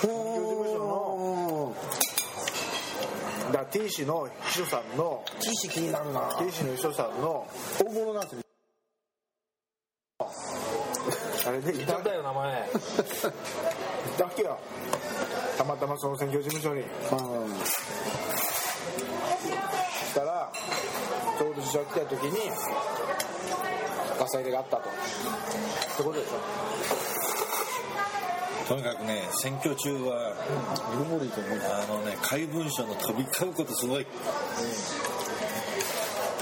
[0.01, 1.75] 選挙事務所
[3.53, 5.25] だから T 氏の秘書さんの。
[5.41, 6.37] T 氏気になるな。
[6.39, 7.47] T 氏の秘書さんの。
[7.81, 8.43] 大物なんですね
[11.45, 12.71] あれでいたなんだよ名前。
[14.19, 14.59] だけよ
[15.59, 16.85] たまたまその選挙事務所に。
[17.11, 17.17] あ
[20.13, 20.53] 来たら
[21.63, 22.51] うど自社来た時に
[24.19, 24.83] ガサ入れがあったと。
[24.83, 24.83] っ
[25.97, 26.33] てことでしょ。
[28.69, 30.35] とにかくね選挙中はう
[31.83, 34.07] あのね怪文書の飛び交うことすごい、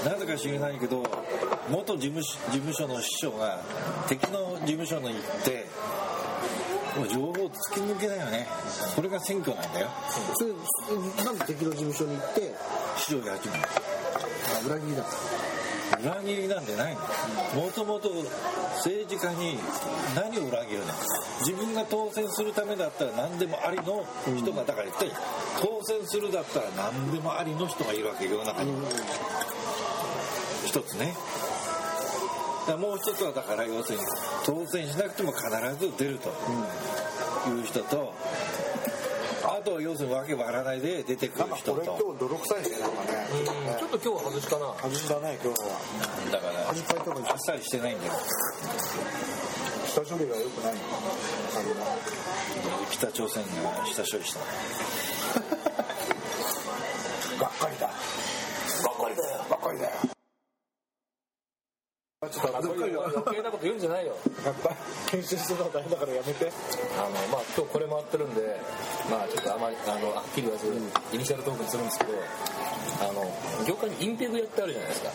[0.05, 1.03] なぜか知らないけど
[1.69, 3.59] 元事務所事務所の秘書が
[4.07, 5.65] 敵の事務所に行って
[6.95, 8.47] もう情報を突き抜けだよね。
[8.95, 9.89] それが選挙なんだよ。
[10.35, 10.53] それ
[11.25, 12.53] なんで敵の事務所に行って
[12.97, 13.90] 秘書が始めるあ
[14.65, 15.05] 裏切りだ。
[15.99, 16.95] 裏切りなんてない
[17.53, 18.09] もともと
[18.77, 19.59] 政治家に
[20.15, 20.85] 何を裏切るの
[21.41, 24.05] 自分が当選するためだったら何でもありの
[24.37, 25.11] 人がだから言ったよ
[25.61, 28.71] 当選するだったら何でもありの人がいるわけ世の中に。
[30.65, 31.13] 一つね。
[32.67, 34.05] だもう一つはだから要するに
[34.45, 36.29] 当選しなくても必ず出ると
[37.49, 38.13] いう人と
[39.61, 43.27] とは要するにわけわからないで出てくなんかる人とこれ今日泥臭いねなんかね。
[43.79, 44.65] ちょっと今日は外しかな。
[44.81, 45.75] 外しだね今日のは
[46.31, 46.75] だからあっ
[47.39, 48.13] さりしてないんだよ。
[49.87, 50.73] 下処理が良くない。
[52.91, 54.45] 北朝鮮が下処理したが
[57.49, 57.95] っかりだがっ
[58.97, 59.91] かりだよがっかりだよ
[62.31, 62.69] ちょっと余
[63.35, 64.15] 計なこと言うんじゃないよ。
[64.45, 64.75] やっぱ
[65.11, 66.51] 編集するの大変だからやめて。
[66.97, 68.59] あのまあ今日これ回ってるんで
[69.09, 70.67] まあちょっとあまりあのはっきり言わず
[71.13, 72.13] イニシャルトークにするんですけど
[73.01, 73.25] あの
[73.67, 75.11] 業界にインペグやってあるじゃないですか、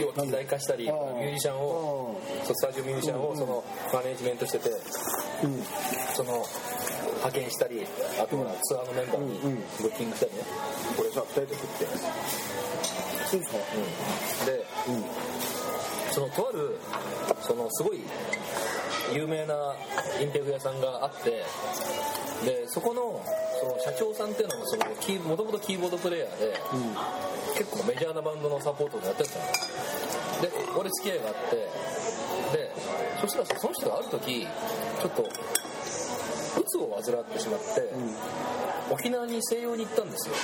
[0.00, 4.70] 要は機材化したりミュージシャンをスタジオミュージシャンをそのマネジメントしてて、
[6.14, 6.44] その
[7.22, 7.86] 派遣したり
[8.18, 9.38] あとはツアーのメンバーに
[9.80, 10.42] ブッキングしたりね、
[10.96, 11.86] これさ2人で食って
[13.30, 13.58] そうですか？
[14.46, 14.64] で、
[16.12, 16.78] そのとある
[17.40, 18.00] そのすごい
[19.12, 19.74] 有名な
[20.20, 21.42] インペグ屋さんがあって
[22.44, 23.22] でそこの
[23.60, 24.64] その社長さんっていうのも
[25.30, 26.58] もともとキーボードプレイヤーで、
[27.58, 29.46] 結構メジャーなバンドのサポートをやってたの。
[29.46, 31.56] ですで俺付き合いがあって
[32.56, 32.72] で
[33.20, 34.46] そしたらその人がある時
[35.02, 35.26] ちょっとう
[36.66, 37.92] つを患ってしまって、
[38.90, 40.34] 沖縄に静養に行ったんですよ。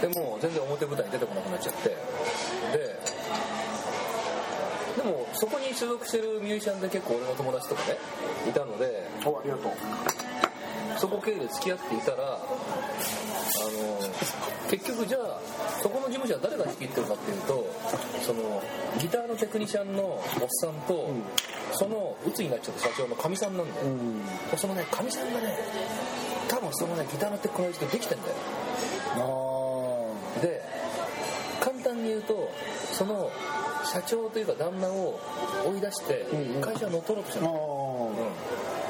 [0.00, 1.88] でもう全然表舞台に出てこなくなっちゃって。
[1.90, 3.07] で
[4.98, 7.96] でもそこに所属してるミュージシャンで結構俺の友達とかね
[8.48, 9.72] いたのでおありがとう。
[10.98, 12.48] そこ経由で付き合っていたらあの
[14.68, 15.40] 結局じゃあ
[15.80, 17.64] そこの事務所は誰が仕切ってるかっていうと
[18.20, 18.60] その
[18.98, 20.20] ギターのテクニシャンのおっ
[20.60, 21.08] さんと、
[21.72, 23.86] その鬱になっちゃった社長のかみさんなんだよ、
[24.56, 25.56] そのねかみさんがね
[26.48, 28.34] 多分そのねギターのテクノロジーができてんだよ。
[30.36, 30.60] あで
[31.60, 32.50] 簡単に言うと
[32.92, 33.30] その
[33.92, 35.18] 社長というか旦那を
[35.66, 36.26] 追い出して
[36.60, 38.12] 会社を乗っ取ろうとしたの、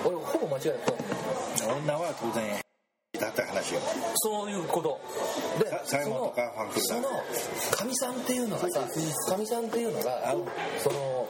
[0.05, 0.13] うん。
[0.13, 2.61] 俺ほぼ間違いなく女は当然
[3.21, 3.81] だって話よ。
[4.17, 5.01] そういうこと。
[5.63, 7.09] でさサイモンとかファンクルだその
[7.73, 10.35] かみさんっていうのがさかみさんっていうのが
[10.79, 11.29] その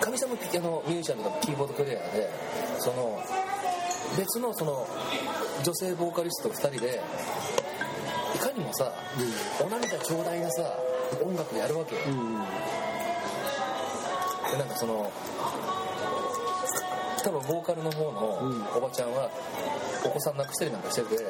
[0.00, 2.30] かみさんもピあのミュージシャンとかキーボードプレイヤーで
[2.78, 3.20] その
[4.16, 4.86] 別のその
[5.64, 7.02] 女性ボーカリスト2人で
[8.34, 8.92] いかにもさ、
[9.60, 10.78] お涙ちょうだいなさ
[11.22, 12.08] 音楽やるわけよ、で
[14.58, 15.10] なんかその
[17.24, 18.42] 多分ボーカルの方の
[18.76, 19.30] おばちゃんは
[20.04, 21.22] お子さん亡くしたりなんかしてて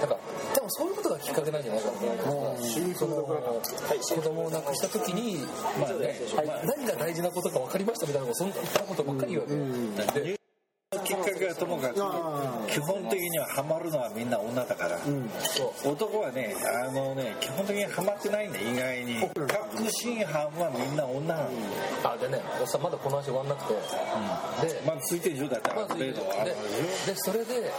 [0.00, 0.18] なんか
[0.54, 5.46] 多分そういうことがきっかけなんじゃないかと思うんですけど子供を亡くした時に、
[5.80, 6.20] まあね
[6.64, 10.36] 何が大事なことか分かりましたみたいなそんなことばっかり言うわけ、で
[11.36, 11.94] きっかけはともかく
[12.72, 14.98] 基本的にはハマるのはみんな女だから、
[15.84, 16.54] 男はね
[16.88, 19.20] あのね基本的にハマってないんだ意外に。
[19.20, 21.50] 確信犯はみんな女なの、
[22.04, 23.74] あでねおっさんまだこの話終わんなくて、
[24.74, 26.14] でまあついてる状態だったらまある。
[27.06, 27.70] でそれで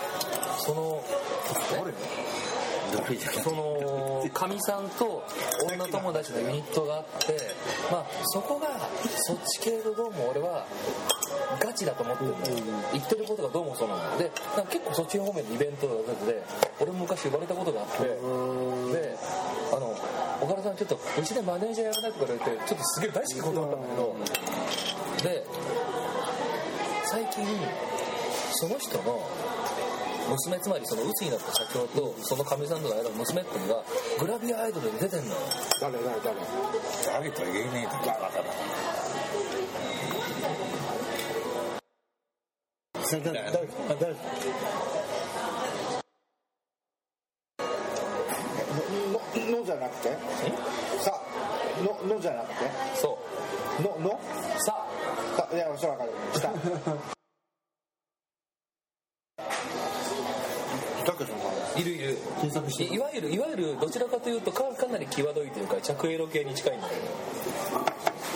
[0.59, 1.03] その
[1.79, 1.91] どれ？
[1.91, 2.26] じゃ
[3.43, 5.23] そのかみさんと
[5.69, 7.37] 女友達のユニットがあって
[7.91, 8.67] まあそこが
[9.17, 10.65] そっち系のどうも俺は
[11.59, 12.55] ガチだと思ってるんだよ
[12.93, 14.31] 言ってることがどうもそうなんだよ。
[14.31, 14.31] で
[14.71, 16.43] 結構そっち方面にイベントが出てて
[16.79, 19.15] 俺も昔言われたことがあってで
[19.73, 19.95] あの
[20.41, 24.15] 岡田さんちょっとうちでマネージャーやらないとか言われてちょっとすげえ大好きことだったんだけど
[25.23, 25.45] で
[27.05, 27.45] 最近
[28.51, 29.19] その人の
[30.29, 33.83] 娘つまりその鬱になった社長とそのかみさんとの間の娘っていうのが
[34.19, 35.35] グラビアアイドルに出てんのよ。
[35.79, 36.35] 誰誰誰？
[37.17, 38.43] あげとは言えねえだけバカだ
[43.09, 43.67] 誰誰誰？
[43.99, 44.15] 誰？
[49.47, 50.09] ののじゃなくて？
[50.99, 51.21] さ
[52.03, 52.55] ののじゃなくて？
[52.95, 53.17] そ
[53.79, 53.81] う。
[53.81, 54.19] のの？
[54.59, 54.75] さ。
[55.37, 56.11] さいやそれわかる。
[56.33, 56.51] した。
[56.51, 56.53] だ
[61.77, 62.17] けどいるいる
[62.89, 67.01] いいわゆるいわゆるどちらかというとかかなり際どいというか着エロ系に近いんだけど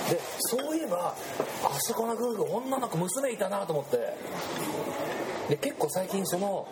[0.10, 1.16] でそういえば
[1.64, 3.98] あそこのグーグ女の子娘いたなと思って
[5.50, 6.68] で結構最近その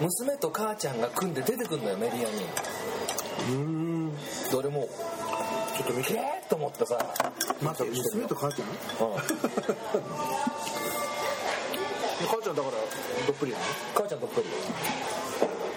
[0.00, 4.10] 娘と母ちゃんが組んで出てくんのよメディアに
[4.50, 4.88] で俺も
[5.76, 6.98] ちょっと見てと思ってさ
[7.62, 8.72] 待って娘と母ちゃんう
[9.12, 9.16] ん
[12.24, 12.76] 母ちゃんだから
[13.26, 13.64] どっぷりなの？
[13.94, 14.46] 母ちゃんとっぷり。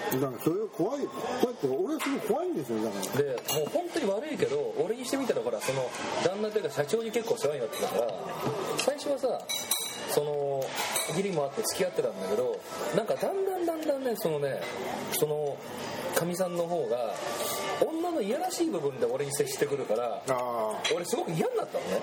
[0.09, 1.05] だからそれが怖いだ
[1.49, 3.21] って俺はすごい怖いんですよだから。
[3.21, 5.87] でもう本当に悪いけど俺にしてみたらほらその
[6.23, 8.13] 旦那というか社長に結構世話になってたから
[8.77, 9.39] 最初はさ
[10.09, 10.63] その
[11.09, 12.59] 義理もあって付き合ってたんだけど
[12.95, 14.59] なんかだんだんだんだんねそのね
[15.11, 15.55] その
[16.15, 17.13] かみさんの方が
[17.81, 22.01] 女のいやらしい部分で俺に接してくるからあ俺すごく嫌になったのね、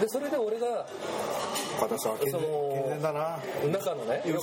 [0.00, 0.86] でそれで俺があ
[1.80, 3.38] 片さん健全だな。
[3.70, 4.34] 仲のね吉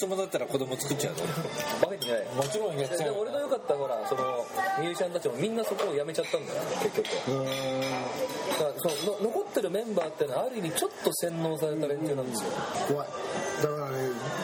[0.00, 1.20] 友だったら子供作っちゃうの？
[1.82, 2.24] バカにない。
[2.34, 2.98] もちろんやっちゃう。
[2.98, 4.46] で俺の良かったほらその
[4.78, 6.60] ミュージシャンたちもみんなそこを辞めちゃったんだよ。
[6.82, 7.06] 結局。
[8.58, 12.50] だからそのの残ってるメンバーってのはある意味ちょっと洗脳された連中なんですよ。
[12.88, 13.08] 怖い。
[13.62, 13.96] だからね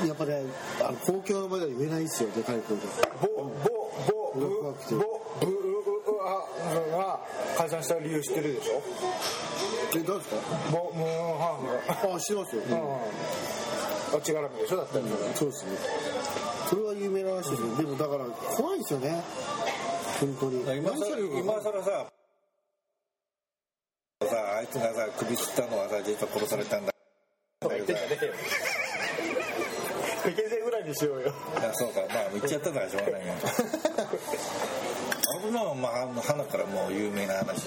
[0.09, 0.43] やっぱね
[0.81, 2.83] あの公共の場では言えないですよでかい声で。
[3.21, 4.77] ボボボブボブ
[6.91, 7.21] が
[7.57, 8.83] 解散した理由知ってるでしょ？
[9.97, 10.37] え誰ですか？
[10.71, 11.67] ボムーンハー
[11.99, 12.15] フが。
[12.15, 12.75] あ知ってますよ、うん。
[12.75, 15.71] あっち絡みでしょだったらそうですね。
[16.69, 18.25] それは有名な話ですよ、でもだから
[18.57, 19.23] 怖いですよね。
[20.21, 20.61] 本当に。
[20.79, 22.07] 今さ今さらさ
[24.23, 26.93] さあいつがさ首吊ったのはさ実は殺されたんだ。
[27.63, 28.17] 言ってんじゃね
[30.85, 32.01] いにしようよいやそうか。
[32.13, 33.33] まあ言っちゃったからしょうがないよ
[35.41, 37.67] あれのはまああの花からもう有名な話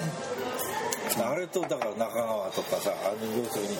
[1.24, 3.78] あれとだから中川とかさあの要するに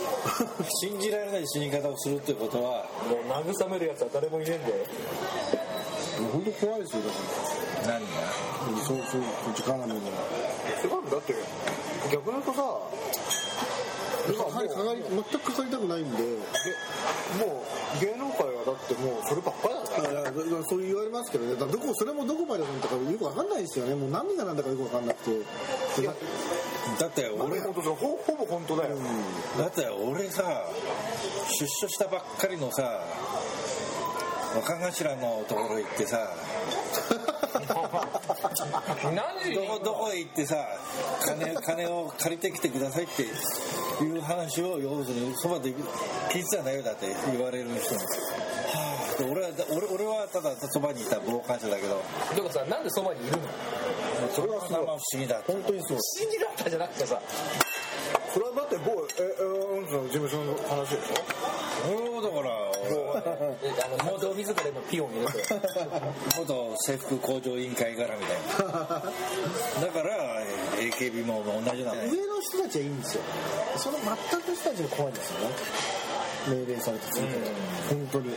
[0.82, 4.76] 信じられない死に方をするってことはもう慰めるやつは誰もいねえんだよ。
[6.32, 7.16] 本当怖いですよだか
[7.88, 8.22] 何が？
[8.80, 10.02] らそうそうこっち絡みに違
[10.94, 11.34] うんだって
[12.12, 12.62] 逆に言うとさ
[14.28, 16.24] 今もうはいかかり全くかかりたくないんで。
[16.24, 20.24] げもう芸能界はだってもうそればっかりだから。
[20.24, 21.54] からそう言われますけどね。
[21.54, 23.96] だからどこそれもどこまで本当かよくわかんないですよね。
[23.96, 25.40] もう何が何だかよくわかんなくて。
[26.02, 26.14] だ
[27.00, 28.96] だって俺俺本当ほほぼ本当だよ、
[29.58, 30.44] だって俺さ
[31.60, 33.02] 出所したばっかりのさ
[34.56, 36.30] 若頭のところ行ってさ
[39.14, 40.56] 何どこどこへ行ってさ
[41.26, 45.74] 金金を借りてきてくださいっていう話を要するにそばで
[46.30, 48.02] 聞いてたんだよだって言われる人に。
[48.02, 48.06] は
[49.18, 52.02] あで俺は俺俺はただそばにいた傍観者だけど。
[52.36, 53.44] てかさなんでそばにいるの？
[54.34, 55.98] それは不思議だ本当にそう。
[56.18, 57.22] 信じられたじゃなくてさ
[58.34, 61.10] それはだって某ええうんの事務所の話でし
[61.86, 62.50] そうだから
[62.86, 63.14] え
[64.02, 65.34] あの元自ら今ピオン入れて
[66.38, 70.42] 元制服工場委員会からみたいなだから
[70.80, 73.22] AKB も同じなのょ上の人たちはいいんですよ。
[73.78, 75.56] その全く人たちが怖いんですよね
[76.48, 77.28] 命令されてついて
[77.90, 78.30] 本当に。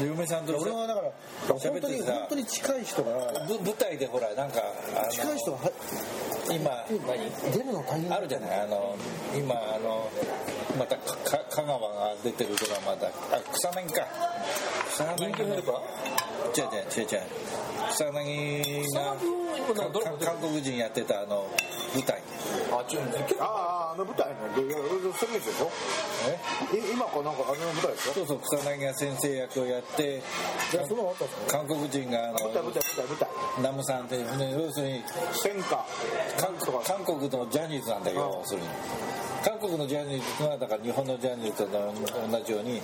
[0.00, 1.10] で嫁さんと俺はだから
[1.48, 1.88] 本喋ってさ。
[1.88, 3.10] 当に本当に近い人が
[3.48, 4.60] ぶ舞台でほらなんか
[5.10, 5.70] 近い人がは
[6.50, 6.84] 今
[7.52, 8.14] 出るの大変。
[8.14, 8.60] あるじゃない？
[8.60, 8.96] あの
[9.36, 10.10] 今あの
[10.78, 13.08] またかか香川が出てるドラマだ。
[13.08, 14.06] あ草薙か。
[14.90, 15.78] 草薙人気ヘルパー
[16.56, 17.22] 違う違う違う違う。
[17.90, 19.16] 草薙が
[20.24, 21.46] 韓国人やってたあの
[21.94, 22.20] 舞台。
[22.70, 22.76] あ
[23.44, 24.34] あああの舞台ね。
[24.56, 24.76] でいや
[25.18, 25.70] それでしょ
[26.72, 26.76] え？
[26.76, 30.22] い今かなんかあの舞台ですよそうそう草薙が先生役をやって
[31.48, 32.38] 韓国人があの
[33.62, 35.84] ナムさんって、ね、要するに戦火。
[36.38, 38.68] 韓韓国のジャニーズなんだよ要するに。
[39.44, 42.80] 韓国のジャニーズはだから日本のジャニーズと同じように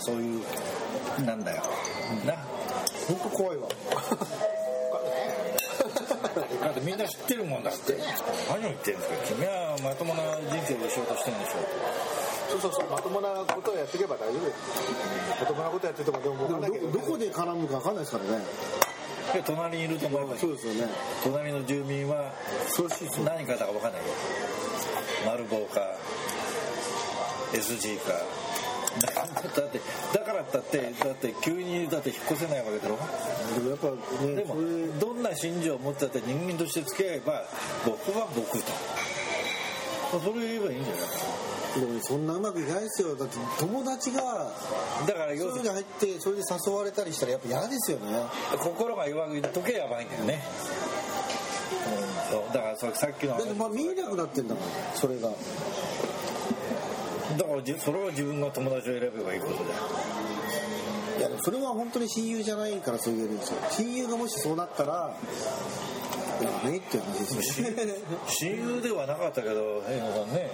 [0.00, 0.42] そういう
[1.24, 1.62] なんだよ。
[2.24, 2.34] な。
[3.06, 3.68] 本当怖いわ
[6.40, 7.96] だってみんな知ってるもんだって。
[8.48, 11.58] 何を言ってるんですか君はまともな人生でしようとしてるんでしょ
[12.48, 14.46] そうそうそうまともなことをやっていけば大丈夫。
[14.46, 18.44] ですまともなことやっててもでも分かんないけどどこで絡むか分かんないですからね。
[19.34, 20.88] で隣にいると思えばそうですよね。
[21.22, 22.32] 隣の住民は
[23.24, 24.08] 何かだか分かんないよ
[25.26, 25.80] 丸棒か
[27.52, 28.12] SG か
[29.00, 29.80] だって
[30.12, 32.98] だからだってだって急にだって引っ越せないわけだろ？
[33.54, 33.90] でもやっぱ
[34.24, 34.54] ねでも
[34.98, 37.44] どんな心情を持ってたって人間として付き合えば
[37.84, 38.72] 僕は僕と。
[40.10, 41.04] それを言えばいいんじゃない？
[41.80, 43.14] でもねそんなうまくいかないですよ。
[43.14, 44.22] だって友達が
[45.06, 48.06] だから要するに入ってそれで誘われたりしたらやっぱ嫌ですよね。
[48.58, 50.42] 心が弱い時はやばいんだよね、
[52.30, 52.54] うん、そう。
[52.54, 55.28] だからそれさっきのだってまあ見えなくなってんだもんそれが
[57.38, 59.76] だからじそれは自分の友達を選べばいいことだよ。
[61.18, 63.58] いやそれは本当に親友じゃないからそう言えるんですよ。
[63.70, 65.14] 親友がもしそうなったら
[66.40, 67.94] いやねっていう話ですよね。
[68.28, 70.50] 親友ではなかったけど平野さんね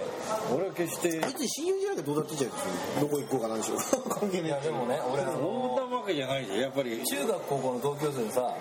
[0.53, 6.59] 俺は決して別に親友じゃなきゃどうだっていいじゃないですかどこ行こうかなんでしょう関係いないやでもね俺あそのんなわけじゃないじゃん。
[6.59, 8.53] やっぱり中学高校の同級生でさ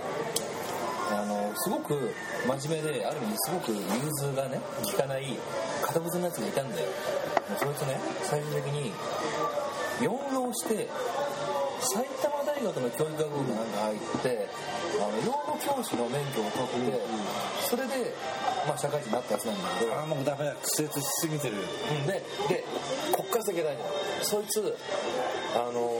[1.12, 2.12] あのすごく
[2.46, 3.78] 真面目である意味すごく融
[4.18, 5.38] 通がね効かない
[5.82, 6.86] 堅物のやつがいたんだよ。
[7.58, 8.92] そいつね最終的に
[10.00, 10.88] 4浪して
[11.80, 14.48] 埼玉大学の教育学部なんか入って
[14.98, 17.00] あの養護教師の免許を取って
[17.68, 18.14] それで、
[18.66, 19.94] まあ、社会人になったやつなんだけど。
[19.94, 20.54] ああもうダメだ。
[20.54, 21.56] 苦節しすぎてる。
[21.56, 22.06] うん。
[22.06, 22.12] で
[22.48, 22.64] で
[23.12, 23.94] こっから先が大事なの。
[24.22, 24.76] そいつ
[25.54, 25.90] あの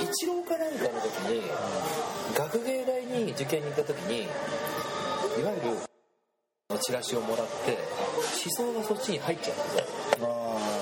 [0.00, 1.42] 一浪かなんかの時に
[2.36, 2.97] 学芸大に
[3.38, 5.78] 受験に行った時にいわゆる
[6.80, 9.56] チラシをもらって思想がそっちに入っちゃう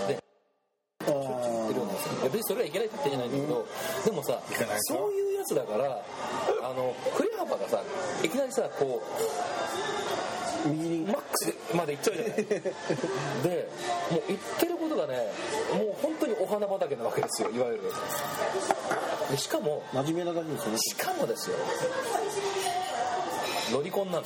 [0.09, 2.15] 言ってるんですよ。
[2.23, 3.67] いや別にそれはいけないって言ってんじゃないんだけど、
[4.07, 4.41] でもさ
[4.89, 6.03] そういうやつだから
[6.63, 7.83] あの振れ幅がさ
[8.25, 9.03] いきなりさこ
[10.65, 11.05] う右に。
[11.05, 12.35] マックスまで行っちゃうじゃない。
[13.45, 13.69] で
[14.11, 15.31] もう言ってることがね
[15.75, 17.83] もう本当にお花畑なわけですよいわゆる。
[19.31, 20.79] でしかも真面目なだけですよね。
[20.79, 21.57] しかもですよ
[23.73, 24.25] ロリコンなの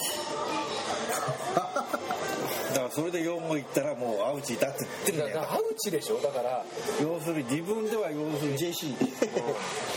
[2.70, 6.18] だからそれで用語言ったらもうアウチだって言ってるんだよだからアウチでしょ？
[6.20, 6.64] だから。
[7.00, 8.94] 要するに自分では要するに JC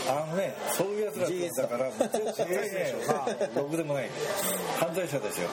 [0.08, 2.94] あのねそういうやつらだから絶対ね
[3.54, 4.10] ろくでもない。
[4.78, 5.48] 犯罪者ですよ。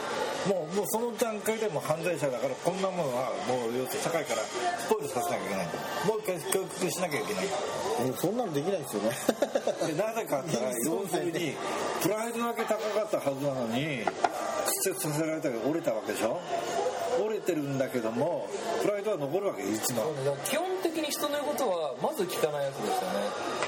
[0.48, 5.68] もうもうその段階でもう犯罪者だからこんなものはもう要するに社会からスポイルさせなきゃいけない。
[6.08, 7.46] もう一回教育しなきゃいけない。
[8.02, 9.12] えそんなのできないですよね。
[9.88, 11.56] でなぜかって言ったら要するに
[12.02, 14.04] プライドだけ高かったはずなのに
[14.84, 16.40] 屈折させられたけど折れたわけでしょ？
[17.20, 18.48] 折れてるんだけども
[18.82, 20.14] プライドは残るわけいつも。
[20.46, 23.62] 基本的に人の言うことはまず聞かないやつですよね。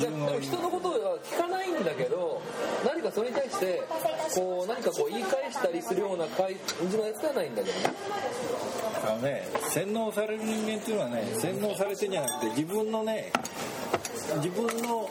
[0.00, 2.40] でも人のことは聞かないんだけど
[2.86, 3.82] 何かそれに対して
[4.34, 6.48] こう何かこう言い返したりするような感
[6.88, 7.94] じのやつではないんだけどね。
[9.06, 13.30] あのね洗脳される人間っていうのはね洗脳されてんじゃなくて自分のね
[14.36, 15.08] 自分の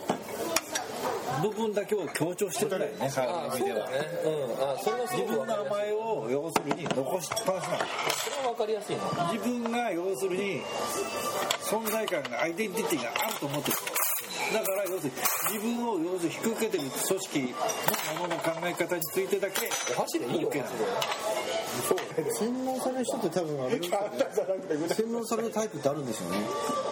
[1.42, 3.12] 部分だけを強調してるんだよね。
[3.14, 4.64] 彼あの意味ではねうん。
[4.64, 7.78] あそれはす自分の名前を要するに残しっぱなしなの。
[7.80, 10.62] それは分かりやすいな自分が要するに
[11.62, 13.78] 存在感がアイデンティティがあると思ってる
[14.52, 15.16] だから要するに
[15.54, 20.78] 自分を要するに引き受けてる組織のものの考え方についてだけお箸でいいよお OK 箸な
[22.16, 26.38] での洗脳される人って多分あれですよね洗脳されるタイプってあるんですよね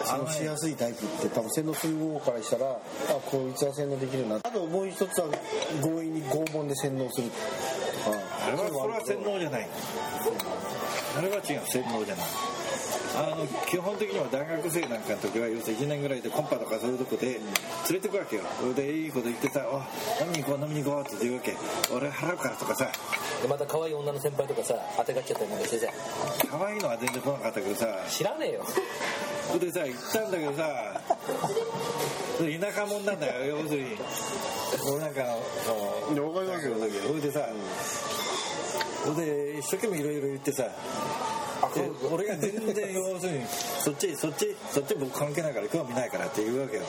[0.04, 2.78] 洗脳しやすいタイプって多分洗脳する方からしたらあ
[3.26, 5.28] こいつは洗脳できるなあともう一つは
[5.82, 7.28] 強引に拷問で洗脳する
[8.44, 9.68] あれはそれは洗脳じゃない
[11.18, 12.26] あれは違う洗脳じゃない
[13.14, 17.40] あの基本的には大学生なんかの時は要するに1年ぐらいでコンパとかそういうとこで連
[17.92, 18.42] れてくわけよ。
[18.60, 19.78] それでいいこと言ってさ「お
[20.24, 21.56] 飲みに行こう飲みに行こう」って言うわけ。
[21.94, 22.90] 俺払うからとかさ。
[23.42, 25.92] でまた可愛い女の先輩とかさ当てがっちゃったりなんかしてさ。
[26.50, 27.86] 可愛いのは全然来なかったけどさ。
[28.08, 28.64] 知らねえよ。
[29.52, 31.00] それでさ行ったんだけどさ。
[32.38, 33.58] 田舎者なんだよ。
[33.58, 33.96] 要するに。
[34.86, 37.46] 俺なんかのいやわかりますよそれでさ
[39.04, 40.62] それで一生懸命いろいろ言ってさ。
[40.62, 40.70] で
[42.10, 46.82] 俺が全然要するにそっちそっちそっち僕関係ないから興味ないからって言うわけよ。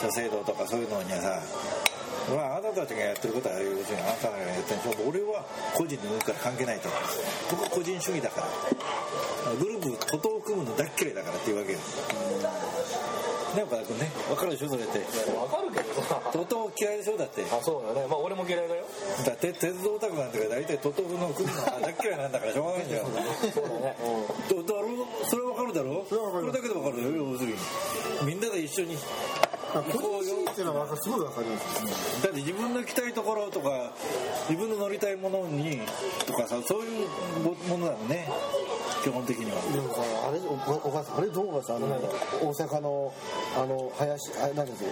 [0.00, 1.42] 社制度とかそういうのにはさ。
[2.28, 5.08] まあ、あなたたちがやってることは要するにあなたがやってるんでしょ。
[5.08, 5.44] 俺は
[5.74, 6.88] 個人に向くから関係ないと。
[7.50, 9.52] 僕は個人主義だから。
[9.54, 11.78] グループ徒党を組むの大っ嫌いだからっていうわけよ。
[13.56, 14.98] ね岡田君ね分かるでしょそれって。
[15.34, 16.20] わかるけどさ。
[16.32, 17.42] 徒党嫌いでしょだって。
[17.50, 18.06] あそうだね。
[18.06, 18.84] まあ俺も嫌いだよ。
[19.26, 23.04] だって鉄道オタクなんて大体徒党の組むのが大っ嫌いなんだからしょうがないんだよ
[23.54, 23.96] そうだね。
[24.48, 26.06] どだろそれは分かるだろ？
[26.08, 27.56] それだけで分かるよ要するに。
[28.26, 28.96] みんなで一緒に
[29.72, 33.92] 個人主義っていうのはすごいわかりますだって自分の行きたいところとか
[34.48, 35.80] 自分の乗りたいものに
[36.26, 37.08] とかさそういう
[37.68, 38.28] ものなのね。
[39.02, 39.56] 基本的には。
[39.72, 41.72] でもさあれおお母さんあれどう思います？
[41.72, 43.14] あの大阪の
[43.56, 44.90] あの林あ何ですよ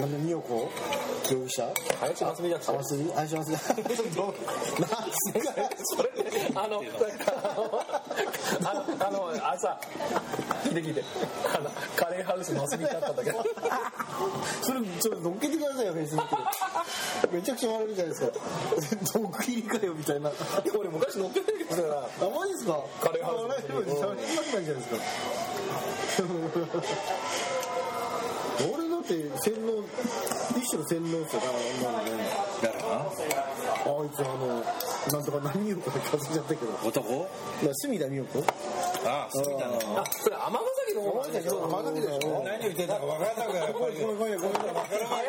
[0.00, 0.70] なんで美代子
[1.30, 1.72] 容疑者？
[2.00, 2.70] 林真澄じゃなくて。
[2.72, 3.56] あますみ林真澄。
[5.96, 6.10] それ
[6.54, 6.82] あの
[8.62, 9.80] あのあの朝
[10.64, 11.02] 聞いて聞いて。
[11.54, 13.42] あのカレーハウスの遊びだったんだけど。
[14.62, 16.36] それちょっと乗っけてくださいよフェイスブック
[17.32, 19.18] でめちゃくちゃ笑うじゃないですか。
[19.18, 20.30] 毒入りかよみたいな。
[20.78, 22.78] 俺昔乗ってないけどだからあマジですか？
[23.00, 26.26] カレーハウス笑えるように喋りたいじゃないですか
[28.64, 29.12] 俺だって
[29.44, 29.84] 洗脳
[30.56, 32.24] 一種の洗脳っすよだなのね。
[32.62, 34.64] だかあいつあの
[35.12, 36.72] なんとか何をこれ数えちゃったけど。
[36.88, 37.28] 男？
[37.62, 38.44] な隅田美代子。
[39.06, 45.26] ああ好きだなあそれ尼崎の方なんだけど尼崎でしょ何言ってたか分からなくやっぱりごめんごめんごめんごめん分からない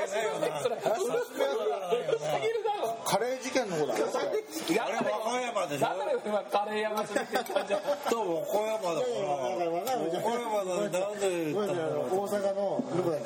[3.06, 11.30] カレー事件の方だあれ和歌山でしょだから今カレー屋がするって言ったんじゃんと和歌山だから和歌山だなんで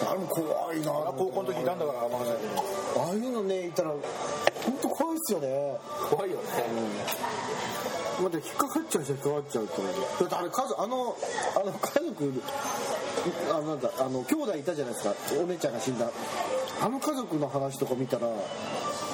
[0.10, 2.50] あれも怖いな高校の時いたんだから尼崎に
[2.98, 5.78] ああいうのねいたら本当怖いっすよね。
[6.10, 6.44] 怖いよね。
[8.24, 11.18] また引っかかっちゃう引っかかっちゃうってだってあれ家族あの
[11.56, 12.42] あの家族
[13.52, 15.14] あのなんだあの兄弟いたじゃないですか。
[15.40, 16.10] お姉ちゃんが死んだ。
[16.82, 18.28] あの家族の話とか見たら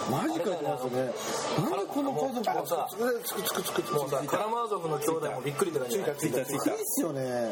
[0.10, 0.64] マジかって
[0.96, 1.12] ね
[1.60, 2.96] なんでこの家族がさつ
[3.36, 6.72] くつくつくつくもうさカラマーゾフの兄弟もびっくりって感じついたついたついた。
[6.72, 7.52] びっすよね。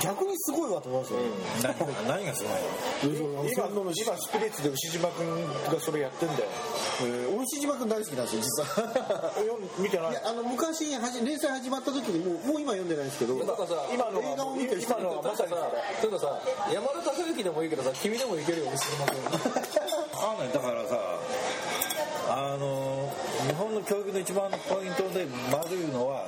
[0.00, 1.18] 逆にすごいわと思いますよ、
[2.06, 2.50] 何何がすご
[3.10, 3.42] いの？
[3.50, 5.26] 今今スピリッツで牛島君
[5.74, 6.40] がそれやってんだよ。
[7.02, 9.42] えー俺牛島君大好きなんですよ実は。
[9.42, 10.10] よ見てない？
[10.12, 13.34] いやあの昔はじ連載始まった時にもうもう今読んでないんですけど。
[13.42, 15.62] なんかさ今の映画を見てる人今のはまさにそれ。
[16.02, 16.38] 例えばさ
[16.72, 19.18] 山田孝之でもいいけどさ君でもいけるよ西島君
[20.20, 20.98] あのねだからさ
[22.30, 23.12] あの
[23.46, 26.26] 日本の教育の一番のポイントでまずいのは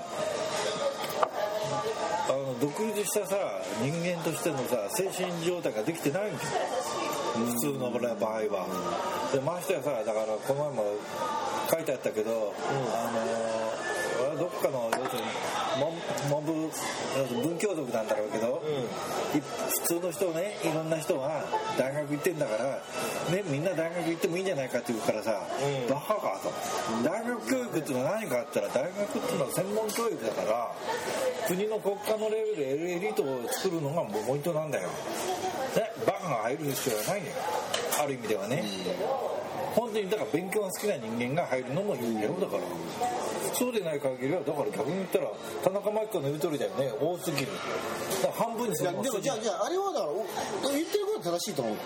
[2.28, 3.36] あの独立したさ
[3.82, 6.60] 人間としてのさ精神状態ができてないんですよ。
[7.34, 8.04] 普通の場合
[8.50, 8.66] は。
[9.32, 10.84] でましてやさだからこの前も
[11.70, 12.52] 書いてあったけど、
[12.94, 13.20] あの
[14.20, 15.28] 俺はどっかの要するに
[15.80, 16.70] 文文部
[17.42, 18.62] 文教族なんだろうけど、
[19.34, 21.42] い普通の人ねいろんな人は
[21.78, 25.42] 大学行ってんだから、ね、みんな大学行ってもいいんじゃないかって言うからさ、
[25.88, 26.52] バカかと。
[27.02, 30.74] 大学教育っていうのは何かあったら大学っていうのは専門教育だから
[31.48, 34.94] 国の国家のレベルでエリートを作るのがポイントなんだよ、ね、
[36.06, 37.36] バカが入る必要はないんだよ。
[38.00, 38.64] ある意味ではね、
[39.74, 42.62] 本当にだから勉強が好きな人間が入るのもいいんだよだから
[43.52, 45.26] そうでない限りはだから逆に言ったら
[45.62, 47.48] 田中真紀子の言う通りだよね多すぎる
[48.22, 50.26] だから半分にするのでもじゃあじゃああれはだからお
[50.72, 51.76] 言ってることは正しいと思う、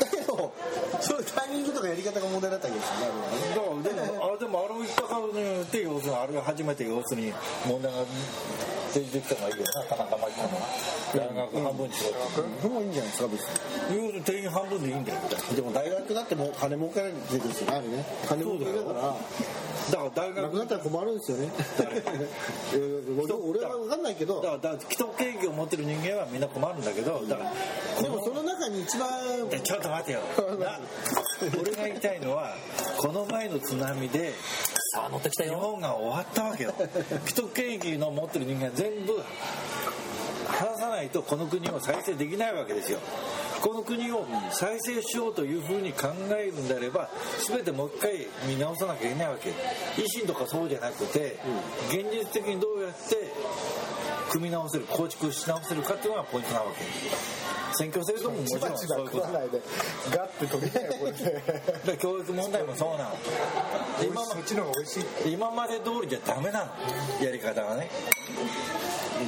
[0.00, 0.52] だけど
[1.00, 3.88] そういうタイミングとかやり方が問題だったわけですよね。
[3.88, 7.32] だからでもあれでもあれを言ったからによって要するにあれが初めて要するに
[7.66, 8.04] 問題が
[8.92, 10.60] 提示できた方がいいよな田中真紀子の
[11.16, 13.40] 大学半分にしろってでもいいんじゃないですか別
[13.90, 18.04] に要す定員半分でいいんだよみたいなでも大学だってもう金儲けられてるんですよあれね。
[18.28, 19.16] 金儲けだから。
[19.90, 21.50] だから大学なくなったら困るんですよね。
[23.22, 24.40] 俺 俺は分かんないけど。
[24.40, 29.08] だから既得権益を持ってる人間はみんな困るんだけどだからでもその中に一番
[29.50, 30.20] えちょっと待てよ。
[30.60, 30.80] な
[31.60, 32.54] 俺が言いたいのは
[32.98, 34.32] この前の津波で
[34.94, 36.74] さあ乗ってきた日よ本が終わったわけよ。
[37.26, 39.20] 既得権益の持ってる人間全部
[40.46, 42.98] 話さないとこの国を再生できないわけですよ
[43.62, 47.08] この国を再生しようというふうに考えるんであれば
[47.48, 49.50] 全てもう一回見直さなきゃいけないわけ。
[49.50, 49.54] 維
[50.06, 51.38] 新とかそうじゃなくて
[51.88, 53.32] 現実的にどうやって
[54.32, 56.82] 組み直せる構築し直せるかっていうのがポイントなわけ。
[57.74, 59.60] 選挙制度ももちろんそういうことないで
[60.10, 61.12] ガッて取りないよこれ。
[61.12, 63.10] でで教育問題もそうなの。
[64.02, 65.32] 今まそっちの方が美味しい。
[65.32, 67.24] 今まで通りじゃダメなの。
[67.24, 67.90] やり方がね。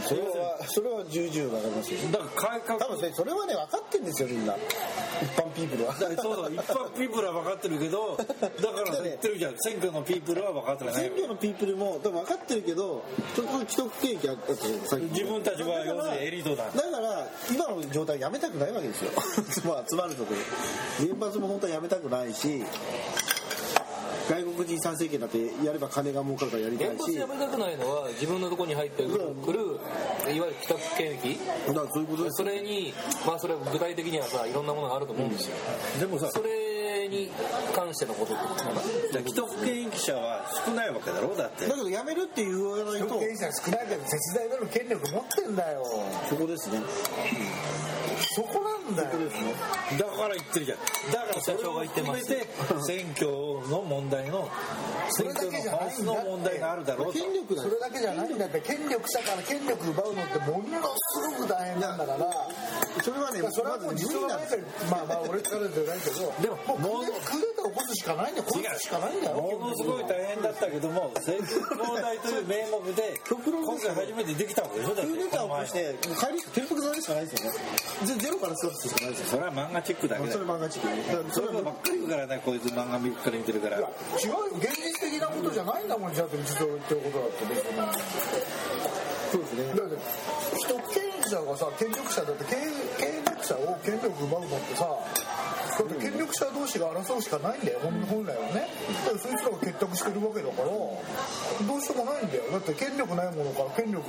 [0.09, 2.01] それはそれは重々わかりますよ。
[2.11, 2.79] だから改革。
[2.81, 4.55] 多分ねそれはね分かってんですよみんな。
[4.57, 5.95] 一般ピープルは。
[5.95, 6.53] そうそう。
[6.53, 9.55] 一般ピープルは分かってるけどだから言ってるじゃん。
[9.59, 10.95] 選挙のピープルは分かってない。
[10.95, 16.65] 選挙のピープルも多分分かってるけどちょっと既得権益あったじゃんさっき自分たちは要するにエリートだ。
[16.65, 19.11] だから今の状態やめたくないわけですよ。
[19.67, 22.65] まあつまるところ原発も本当はやめたくないし
[24.29, 27.03] 外国人参政権だってやれば金が儲かるからやりた原いし。
[27.03, 29.61] 発やめたくないのは自分のところに入ってくるくる
[30.35, 32.95] いわゆる既得権益だからそういうことですそれに
[33.27, 35.57] まあそれは具体的にはさいろんなものがあると思うんですよ、
[36.01, 37.31] でもさそれに
[37.75, 41.67] 関してのことってことかな既得権益者は少ないわけだろうだって。
[41.67, 45.85] だけどやめるって言わないと権者少ないけど絶大なる権力持ってんだよ。
[46.29, 46.81] そこですね。
[48.35, 49.11] そこなんだよ。
[49.99, 50.79] だから言ってるじゃん。
[51.13, 52.47] だからそれを含めて
[52.87, 53.27] 選挙
[53.69, 54.49] の問題の
[55.11, 57.13] 選挙の本質の問題があるだろうと。
[57.19, 58.61] 権力だそれだけじゃないんだって。
[58.61, 60.65] 権力者から権力奪うのってもの
[60.97, 62.49] すごく大変なんだから
[63.03, 64.39] それはねそれはもう自分が
[64.91, 66.33] まあまあ俺からじゃないけど。
[66.41, 68.47] でももうクーデター起こすしかないんだよ。
[68.49, 69.37] こいつしかないんだよ。
[69.37, 73.41] ものすごい大変だったけども政治交代という名目で今
[73.81, 77.59] 回初めてできたわけでしょだってクーデターを起こして帰り転覆されるしかないですよね。
[78.05, 79.27] ゼゼロからスタートするしかないですよ。
[79.27, 83.79] それは漫画チックだけだそれよ漫画チックそればっかり言うからねこいつ漫画見るから見てるから。
[83.79, 83.91] 違うよ。
[84.59, 87.45] 現実的なことじゃないんだもんじゃあって一度言ってることだって。
[89.33, 89.67] そうですね。
[89.75, 89.99] だって
[90.55, 92.61] 既者がさ権力者だって権
[92.99, 94.87] 権力者を権力奪うのってさ
[95.79, 97.81] だって権力者同士が争うしかないんだよ。
[97.83, 98.69] 本本来はね。
[99.05, 102.45] だからそいつらが結託してるわけだからどうしようもないんだよ。
[102.53, 104.07] だって権力ないものから権力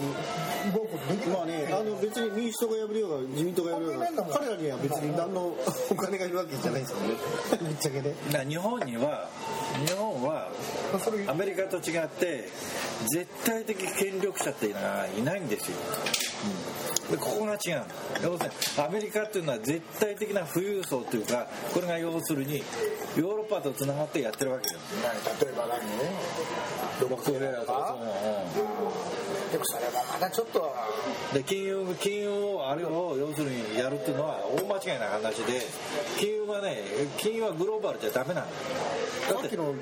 [0.70, 1.38] 奪うことできない。
[1.38, 5.56] まあね、あの別に民主党が破れようが自民党が破れようが彼らには別に何の
[5.90, 7.16] お金がいるわけじゃないですよね。
[7.62, 8.16] ぶっちゃけね。
[8.28, 9.30] だから日本には
[9.88, 10.50] 日本は
[11.28, 12.48] アメリカと違って
[13.10, 15.78] 絶対的権力者っていうのがいないんですよ、
[17.12, 17.84] でここが違う
[18.24, 22.64] 要するにアメリカっていうのは絶対的な富裕層というかこれが要するに
[23.16, 24.80] ヨーロッパとつながってやってるわけよ。
[25.42, 25.80] 例えば何？
[27.02, 27.96] ロボットレーラーとか
[29.52, 30.74] でもそれはまだちょっと。
[31.34, 35.62] で金融金融をあれを要するにやるっていうのは大間違いな話で
[36.18, 36.84] 金融はね
[37.18, 38.48] 金融はグローバルじゃダメなの。
[39.26, 39.74] だってこ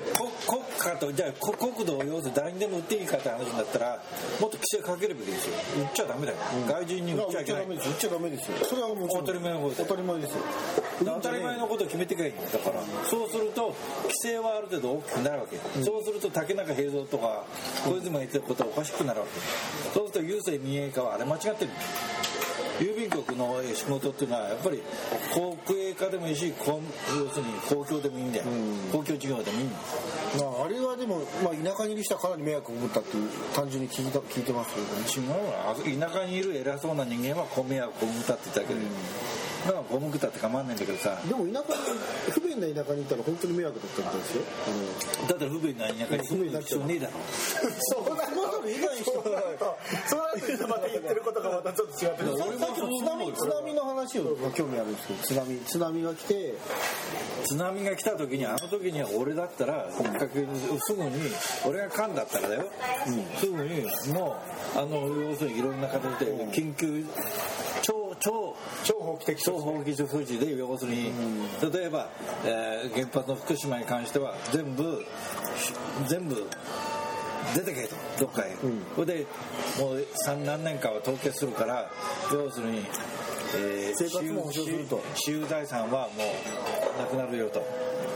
[0.48, 4.02] 国家とじゃあこ国土を要するに誰にでも売っていいかって話になったら
[4.40, 5.54] もっと規制かけるべきですよ。
[5.82, 7.64] 売っちゃダメだよ、外人に売っちゃいけない。
[7.64, 8.56] 売っちゃダメですよ。
[8.64, 10.40] それはもう当たり前のこと当たり前ですよ。
[11.04, 17.44] 当たり前のことを決めてくればいいんだからそうすると規制はある程度大きくなるわけ、そうすると竹中平蔵とか
[17.84, 19.32] 小泉が言ってることはおかしくなるわけ
[19.92, 21.70] そうすると郵政民営化はあれ間違ってる。
[22.80, 24.82] 郵便局の仕事っていうのはやっぱり
[25.66, 26.80] 国営化でもいいし公
[27.16, 28.44] 要するに公共でもいいんだよ、
[28.90, 29.82] 公共事業でもいいんだよ。
[30.40, 35.06] まああれはでも、まあ、田舎にいる人はかなり迷惑を被ったっていう単純に聞いた聞いてますけどね。
[35.06, 36.10] 違うわ。
[36.10, 38.80] 田舎にいる偉そうな人間は米は小麦たって言ったけど、
[39.66, 41.16] だから小麦たって構わないんだけどさ。
[41.28, 44.42] でも田舎に不便な田舎にいたら本当に迷惑だったみたいですよ。
[45.28, 47.12] だって不便な田舎に住む必要ねえだろ。
[47.78, 48.26] そうな
[48.64, 52.24] の以外にそうなるとそうなるとまた言ってることがまたちょっと違って。
[52.58, 56.54] さっきの津波津波の話を興味あるんですけど津波津波が来て
[57.44, 60.02] 津波が来た時にあの時には俺だったらす
[60.94, 61.10] ぐに
[61.66, 62.70] 俺が噛んだったらだよ、
[63.36, 63.82] すぐに
[64.14, 64.36] も
[64.74, 67.04] うあの要するにいろんな形で緊急
[67.82, 71.12] 超超超法規的超法規措置で要するに、
[71.72, 72.08] 例えば、
[72.44, 75.04] えー原発の福島に関しては全部
[76.06, 76.46] 全部
[77.54, 78.56] 出てけとどっかへ、
[78.94, 79.26] それで
[79.78, 81.90] もう三何年かは凍結するから
[82.32, 82.78] 要するに、
[83.56, 85.02] えー生活も保障すると。
[85.14, 86.24] 私有財産はも
[86.98, 87.62] うなくなるよと。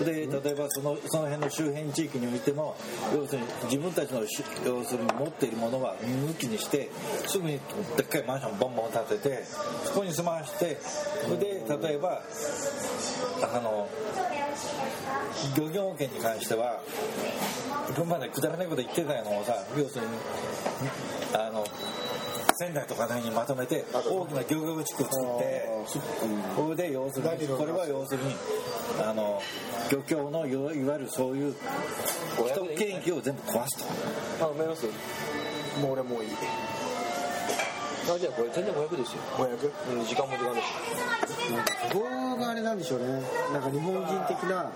[0.05, 2.77] で例えばそのその辺の周辺地域においても
[3.15, 6.91] 要するに自分たちのし要するに持っているものは抜きにして
[7.27, 7.59] すぐに
[7.97, 9.45] でっかいマンションボンボン建てて
[9.85, 10.79] そこに住まわして
[11.25, 12.23] それで例えば
[13.43, 13.89] あの
[15.57, 16.81] 漁業権に関しては
[17.97, 20.09] 群馬でくだらないこと言ってたのをさ要するに
[21.35, 21.65] あの
[22.61, 25.69] 仙台とかのにまとめて大きな漁業地区を作って
[26.57, 28.35] これで要するにこれは要するに
[29.01, 29.41] あの
[29.93, 31.55] 漁協のいわゆるそういう
[32.37, 33.85] 既得権益を全部壊す
[34.39, 34.45] と。
[34.45, 34.87] あ埋めます
[35.81, 36.31] もう俺もういい。
[38.11, 39.23] あじゃあこれ全然500ですよ。
[39.37, 39.99] 500?
[40.01, 40.99] うん時間も時間です。
[42.39, 43.23] があれなんでしょうね。
[43.53, 44.71] なんか日本人的な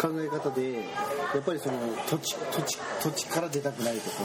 [0.00, 0.80] 考え方でや
[1.40, 1.78] っぱりその
[2.08, 4.16] 土地土地土地から出たくないとか。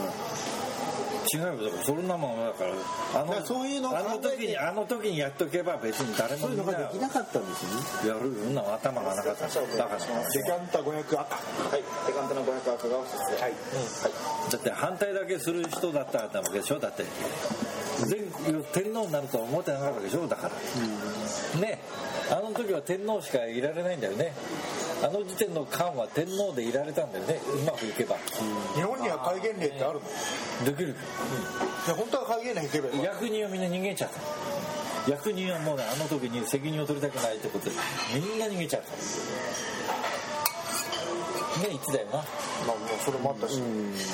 [1.32, 2.72] 違うよだからそんなもんだから
[3.20, 8.18] あのだからそういうのをあの時にあの時にやっとけば別に誰もそういうのができなかったんですよね。
[8.18, 10.00] やるそんなの頭がなかっただから
[10.34, 11.82] デカンタ500赤はい。
[12.06, 13.52] デカンタの500赤がおすすめはい、
[14.50, 16.80] だって反対だけする人だったわけでしょ？
[16.80, 17.04] だって。
[18.04, 20.26] 全天皇になるとは思ってなかったわけでしょ？
[20.26, 20.50] だか
[21.54, 21.80] ら、ね。
[22.30, 24.32] あの時は天皇しかいられないんだよね
[25.02, 27.40] あの時点の漢は天皇でいられたんだよね。
[27.44, 28.16] うまくいけば。
[28.74, 30.06] 日本には戒厳令ってあるの？
[30.64, 30.94] できる。
[31.86, 33.02] で本当は戒厳令いけばいい。
[33.02, 35.10] 役人はみんな逃げちゃった。
[35.10, 37.72] 役人はもうねあの時に責任を取りたくないってことで。
[38.14, 38.88] みんな逃げちゃった。
[41.60, 42.12] ね言ってたよな。
[42.12, 43.60] まあもうそれもあったし、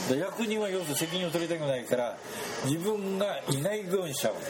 [0.08, 2.16] で役人は要するに責任を取りたくないから
[2.64, 4.46] 自分がいないようにしちゃうわけ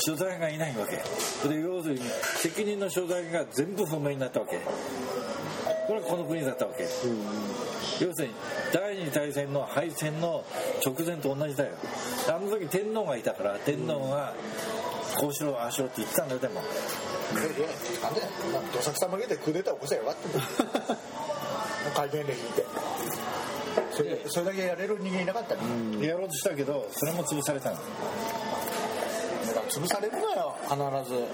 [0.00, 0.96] 所在がいないわけ。
[1.48, 2.00] で要するに
[2.36, 4.58] 責任の所在が全部不明になったわけ。
[5.86, 8.34] これはこの国だったわけ、要するに
[8.72, 10.44] 第二次大戦の敗戦の
[10.84, 11.72] 直前と同じだよ。
[12.28, 14.32] あの時天皇がいたから天皇が
[15.16, 16.62] こうしろああしろって言ってたんだよでも。
[17.30, 17.66] それで
[18.02, 18.20] なんで
[18.52, 20.32] なんかどさくさ負けてクーデター起こせばよかったん
[20.88, 20.98] だ
[21.94, 22.64] 戒厳令引いて
[23.92, 27.80] それそれだけやれる人間いなかったね、やろうとしたけどそれも潰されたんだ
[29.54, 30.76] だ潰されるのよ必
[31.10, 31.26] ず。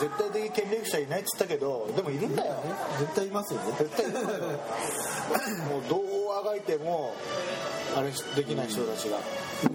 [0.00, 2.54] 絶対的権力者いないっつったけどでもいるんだよ。
[2.98, 3.60] 絶対いますよ。
[3.60, 6.00] ね絶対いるもうどう
[6.38, 7.14] あがいても
[7.96, 9.20] あれできない人たちが、い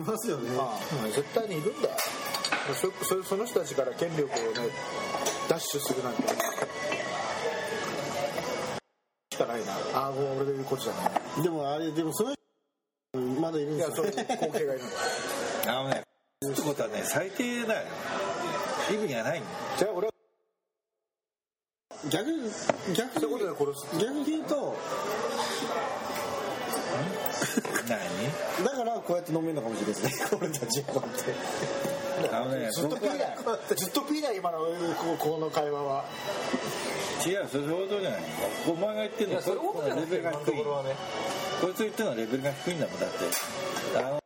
[0.06, 0.50] ますよね。
[0.52, 1.96] まあ、絶対にいるんだよ。
[2.74, 4.70] そそその人たちから権力をね
[5.48, 6.24] 奪取するなんて。
[9.32, 9.74] しかないな。
[9.94, 11.10] ああもう俺が言うことじゃな
[11.40, 11.44] い。
[11.44, 13.90] でもあれでもそういうまだいるんいですよ。
[13.90, 14.82] やそういう光景がいる。
[15.68, 16.09] あのね
[16.48, 17.88] ってことはね最低だよ。
[18.94, 20.14] 意味がないんだよじゃあ俺は
[22.10, 22.38] 逆に
[22.96, 23.26] 逆に
[24.00, 24.78] 逆に言うと
[27.90, 28.64] 何？
[28.64, 30.02] だからこうやって飲めるのかもしれない。
[30.02, 32.36] ですね俺たちはこうやって。
[32.36, 33.40] あのねずっとピーだよ
[33.76, 36.06] ずっとピーだよ今のここの会話は。
[37.28, 38.22] 違うそういうことじゃない？
[38.66, 40.96] お前が言ってるのはそういうことじゃなレベルが低いところはね。
[41.60, 43.18] こいつ言ってるのはレベルが低いんだもんだって。
[43.98, 44.20] あの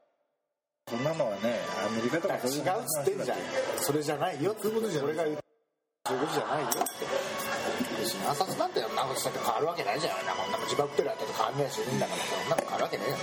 [0.89, 1.52] そんなのはね
[1.95, 3.37] メリカとか違うっつってんじゃん
[3.77, 4.51] それじゃないよ。
[4.51, 4.81] って俺
[5.15, 5.37] が言う
[6.05, 6.79] そういうことじゃないよって
[7.99, 13.15] 別に暗殺なんてなんかしたって変わるわけないじゃんなんかこんなも自爆テロやったって変わんないしいるんだからそんなの変わるわけねえよ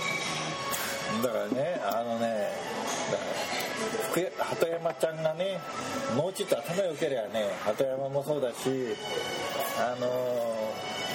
[1.21, 2.49] だからねあのね
[4.11, 5.59] 鳩山ちゃんがね
[6.15, 8.55] もうちょっと頭良ければね鳩山もそうだし
[9.77, 10.07] あの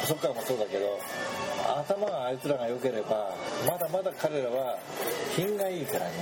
[0.02, 0.98] 細川もそうだけど
[1.82, 3.34] 頭があいつらが良ければ
[3.66, 4.78] まだまだ彼らは
[5.34, 6.12] 品がいいからね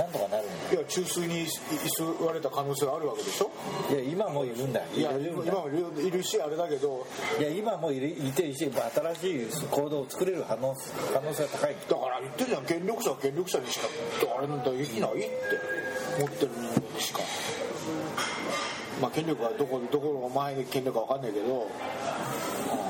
[0.00, 3.50] なんとかなるんだいや中枢に居座れた可能性があるわけでしょ？
[3.92, 4.80] いや今もいるんだ。
[4.96, 7.06] いや今もいるしあれだけど。
[7.38, 10.74] いや今もいるいてるし新しい行動を作れる可能
[11.12, 11.76] 可能性が高い。
[11.88, 13.86] だから言ってるじゃん権力者は権力者にしか
[14.38, 15.30] あれなんだできないって。
[16.18, 17.20] 持ってる人間にしか。
[19.02, 21.66] まあ権力はどこどこの前に権力か分かんないけど。
[22.70, 22.89] だ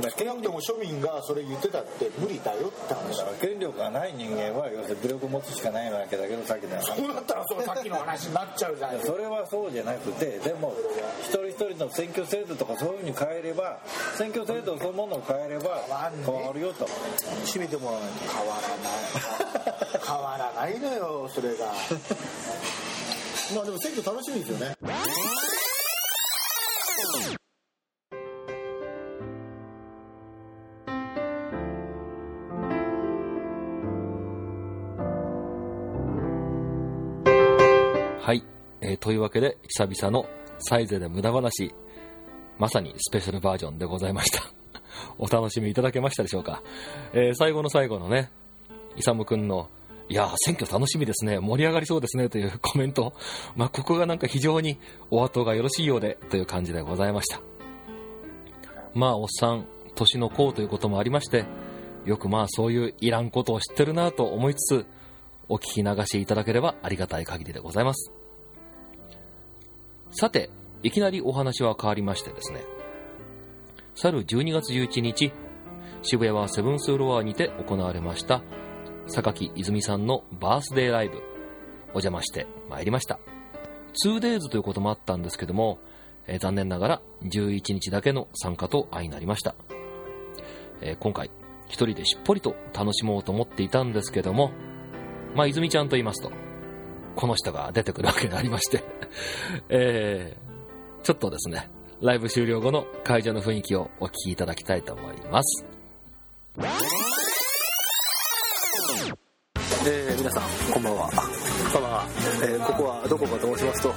[0.00, 3.18] なくとも庶民がそれ言ってたって無理だよって話。
[3.18, 10.74] から権力がない人間は要するに武力を持つしかないわけだけどさっきの話そうなったらそのさっきの話になっちゃうじゃないそれはそうじゃなくてでも
[11.22, 13.78] 一人一人の選挙制度とかそういうふうに変えれば
[14.16, 15.80] 選挙制度そのものを変えれば
[16.24, 16.86] 変わるよと。
[17.44, 18.10] 締めてもらわない。
[18.10, 18.90] と変わらな
[19.98, 20.04] い。
[20.06, 21.66] 変わらないのよそれが。
[23.54, 24.76] まあでも選挙楽しみですよね
[38.96, 40.26] というわけで久々の
[40.58, 41.74] サイゼで無駄話
[42.58, 44.42] まさにスペシャルバージョンでございました。
[45.18, 46.62] お楽しみいただけましたでしょうか、
[47.12, 48.30] えー最後の最後のね
[48.96, 49.68] イサムくんの
[50.08, 53.12] いやー選挙楽しみですね盛り上がりそうですねというコメント。
[53.56, 54.78] まあここがなんか非常に
[55.10, 57.40] お後がよろしいようでという感じでございました。
[58.94, 61.46] まあおっさん年の功ということもありまして
[62.04, 64.86] よくまあそういういらんことを知ってるなと思いつつ
[65.48, 68.13] お聞き流しいただければありがたい限りでございます。
[70.16, 70.48] さて、
[70.84, 72.64] いきなりお話は変わりましてですね、
[73.96, 75.32] 去る12月11日、
[76.02, 78.44] 渋谷はセブンスフロアにて行われました、
[79.08, 81.16] 榊泉さんのバースデーライブ、
[81.86, 83.18] お邪魔してまいりました。
[84.04, 85.80] 2days ということもあったんですけども、
[86.28, 89.56] えー残念ながら11日だけの参加と相なりました。
[90.80, 91.32] えー今回、
[91.66, 94.52] 一人でしっぽりと楽しもうと思っていたんですけども、
[95.34, 96.30] まあ、泉ちゃんと言いますと、
[97.16, 98.82] この人が出てくるわけがありまして、
[99.68, 105.64] えー、ちょっとですね、ライブ終了後の会場の雰囲気をお聞きいただきたいと思います。
[109.86, 110.42] えー皆さん
[110.72, 111.10] こんばんは。
[111.72, 112.06] こんばんは、
[112.42, 113.94] えーここはどこかと申しますと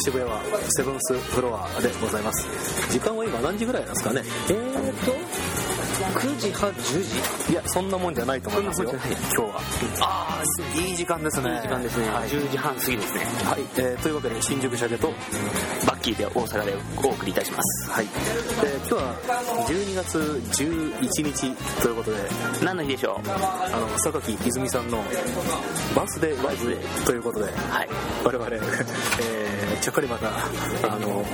[0.00, 0.40] 渋谷は
[0.70, 2.90] セブンスフロアでございます。
[2.90, 4.22] 時間は今何時ぐらいなんですかね。
[4.48, 7.52] えーと9時半10時？
[7.52, 9.60] いやそんなもんじゃないと思いますよ今日は。
[10.00, 11.54] ああいい時間ですね。
[11.54, 13.20] いい時間ですね、はい、10時半過ぎですね。
[13.44, 15.08] はい、えーというわけで新宿シャケと
[15.86, 16.74] バッキーで大阪で
[17.04, 17.90] お送りいたします。
[17.90, 18.06] はい、
[18.64, 19.14] えー今日は
[19.68, 20.18] 12月
[20.62, 22.16] 11日ということで
[22.64, 23.28] 何の日でしょう？
[23.30, 24.98] あの榊泉さんの
[25.94, 27.88] バースデーライブということで、はい、
[28.24, 31.24] 我々、 えー、ちょっかりまたあの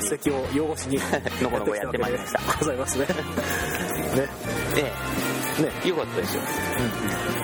[0.18, 0.98] 席を擁護しに
[1.40, 2.40] の このこやってまいりました。
[2.58, 3.06] ございますね。
[3.06, 3.14] ね。
[4.76, 4.92] え
[5.30, 6.42] えねよかったですよ、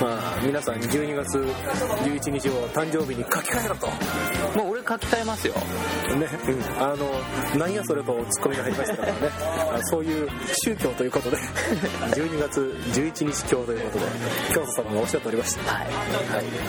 [0.00, 3.86] うん、まあ皆さん12月11日を誕生日に書き換えろと。
[4.56, 5.54] もう俺書き換えますよ。
[5.54, 5.60] ね、
[6.48, 9.18] うん、あのなんやそれとツッコミが入りましたからね。
[9.74, 10.28] あそういう
[10.64, 11.36] 宗教ということで。
[12.16, 12.60] 12月
[12.92, 14.10] 11日教ということで。
[14.54, 15.72] 教祖様がおっしゃっておりました。
[15.72, 15.88] はい、は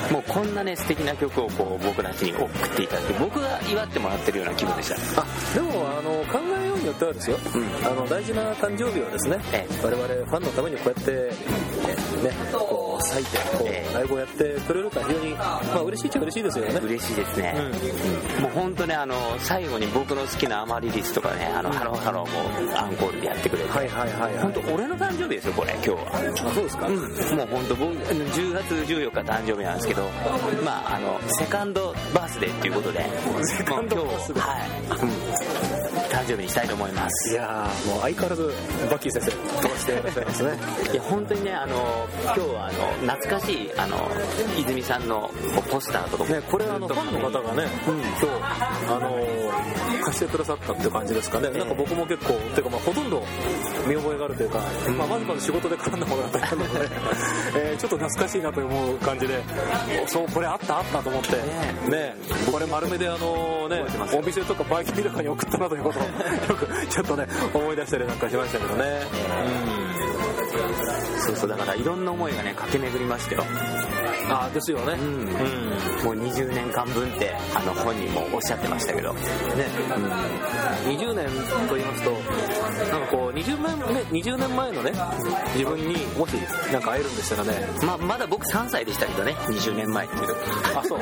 [0.09, 5.21] い、もうこんなね素敵な曲をこう僕たちに送っていただいて僕が祝ってもらってるような気分でした。
[5.21, 6.23] あでもあの
[6.91, 7.37] よってはですよ、
[7.85, 9.39] あの大事な誕生日をですね、
[9.83, 16.79] 我々ファンのためにこうやってねこう割いてこうライブをやってくれるから非常にまあ嬉しいっちゃ嬉しいですよね。
[16.83, 17.55] 嬉しいですね、
[18.41, 23.69] もう本当ねあの最後に僕の好きなアマリリスとかねあの、ハローハローもアンコールでやってくれて。
[23.71, 25.97] はいはいはい、本当俺の誕生日ですよこれ今日は。
[26.13, 27.03] あそうですか、うん、も
[27.43, 30.03] う本当僕10月14日誕生日なんですけど
[30.65, 33.05] まああのセカンドバースデーっていうことで
[33.45, 34.43] セカンドバースデー。
[34.43, 35.80] はい、うん
[36.21, 37.31] 誕生日にしたいと思います。
[37.31, 38.53] いやもう相変わらず
[38.89, 40.59] バッキー先生飛ばしていらっしゃいますね？
[40.93, 43.97] いや本当にねあの今日はあの懐かしいあの
[44.59, 45.31] 泉さんの
[45.71, 48.27] ポスターとかねこれあのファンの方がね、うん、今日
[48.87, 53.23] あの貸してくださったっていう感じですかね、えー、なんか僕も結構ていうかまあほとんど
[53.87, 56.89] 見覚えがあるというか、うん、まあ、まずまず仕事で絡んだものだったので、
[57.57, 59.41] えー、ちょっと懐かしいなと思う感じで
[60.05, 61.31] そうこれあったあったと思って。
[61.31, 61.41] ね
[61.89, 62.15] ね
[62.51, 66.03] これ丸めであのねお店とかバイキンとかに送ったなということを
[66.49, 69.07] よくちょっとね思い出したりなんかしましたけどね、
[71.15, 73.43] うん、そうそうだからいろんな思いがね駆け巡りましたよ
[74.31, 79.13] あですよね、うん、うん、もう20年間分ってあの本人もおっしゃってましたけど。
[79.13, 79.19] ね、
[79.95, 81.27] うん、20年
[81.67, 84.93] と言いますとなんかこう20年,、ね、20年前のね
[85.53, 86.33] 自分にもし
[86.71, 87.67] なんか会えるんでしたらね。
[87.83, 89.33] ままだ僕3歳でしたけどね。
[89.47, 90.35] 20年前っていう。
[90.75, 90.99] あそう。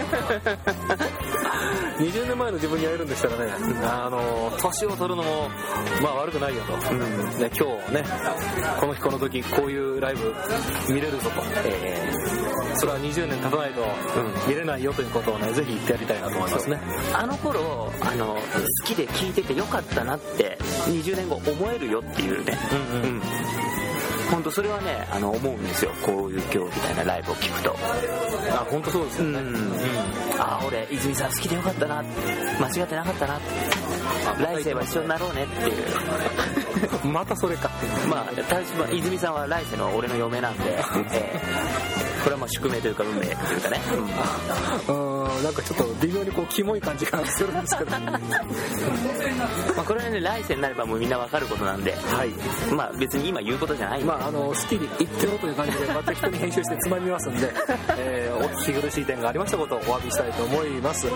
[2.00, 3.52] 20年前の自分に会えるんでしたらね、
[3.84, 5.50] あの年を取るのも
[6.02, 7.00] まあ悪くないよと、うん。
[7.40, 8.04] ね、今日ね
[8.80, 10.34] この日この時こういうライブ
[10.90, 12.49] 見れるぞと、えー、
[12.80, 13.82] それは20年経たないと
[14.48, 16.80] 見れないよということをねぜひ言ってやりたいなと思いますね。
[17.14, 18.42] あの頃あの好
[18.86, 20.58] きで聴いててよかったなって
[20.88, 23.16] 20年後思えるよっていうね、うん、うん。
[23.16, 23.22] うん。
[24.32, 25.92] 本当それはねあの思うんですよ。
[26.06, 27.76] こういう今日みたいなライブを聞くと。
[28.52, 29.56] あ本当そうですよね、うん。
[29.56, 29.74] うん、
[30.38, 32.02] あ俺泉さん好きでよかったな。
[32.60, 33.40] 間違ってなかったな。
[34.40, 37.08] 来世は一緒になろうねっていう。
[37.12, 37.70] またそれか。
[38.10, 40.78] まあ私は泉さんは来世の俺の嫁なんで、
[41.12, 43.82] えーこれはまあ宿命というか運命というかね。
[44.88, 45.19] うん。
[45.42, 47.92] なんかちょっと微妙にこうキモい感じがするんですけど。
[48.00, 48.20] ま
[49.78, 52.30] あこれはね来世になればもうみんなわかることなんで、はい、
[52.74, 54.04] まあ別に今言うことじゃない。
[54.04, 57.54] まああの好きに言ってろという感じでまた適当に編集してつまみますんで、
[57.98, 61.08] えー、お聞き苦しい点がありましたことをお詫びしたいと思います。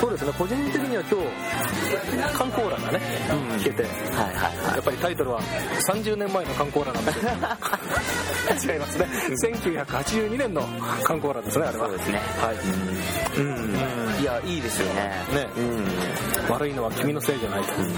[0.00, 3.92] そうですね個人的には今日観光欄がね、うん、聞けて、はい
[4.24, 5.40] はいはい、やっぱりタイトルは
[5.88, 7.18] 30年前の観光欄なんです。
[8.72, 9.06] 違いますね。
[9.42, 10.62] 1980 82年の
[11.02, 11.88] 観光欄ですねあれは。
[11.88, 12.18] そうですね。
[12.18, 15.24] はいうん、うん、いやいいですよね。
[15.32, 17.94] ね、うん、悪いのは君のせいじゃないと、うん、ね。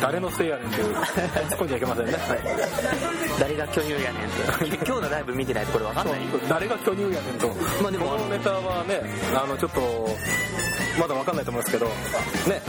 [0.00, 2.40] 誰のせいやねんって突っ込んじゃいけませんね、 はい、
[3.40, 4.12] 誰が巨乳やねんっ
[4.68, 4.76] て。
[4.86, 6.20] 今日のライブ見てないとこれわかんない？
[6.48, 7.48] 誰が巨乳やねんと。
[7.82, 9.02] まあでもこのネタはね
[9.34, 10.08] あのちょっと
[10.98, 11.92] まだわかんないと思いますけど、ね、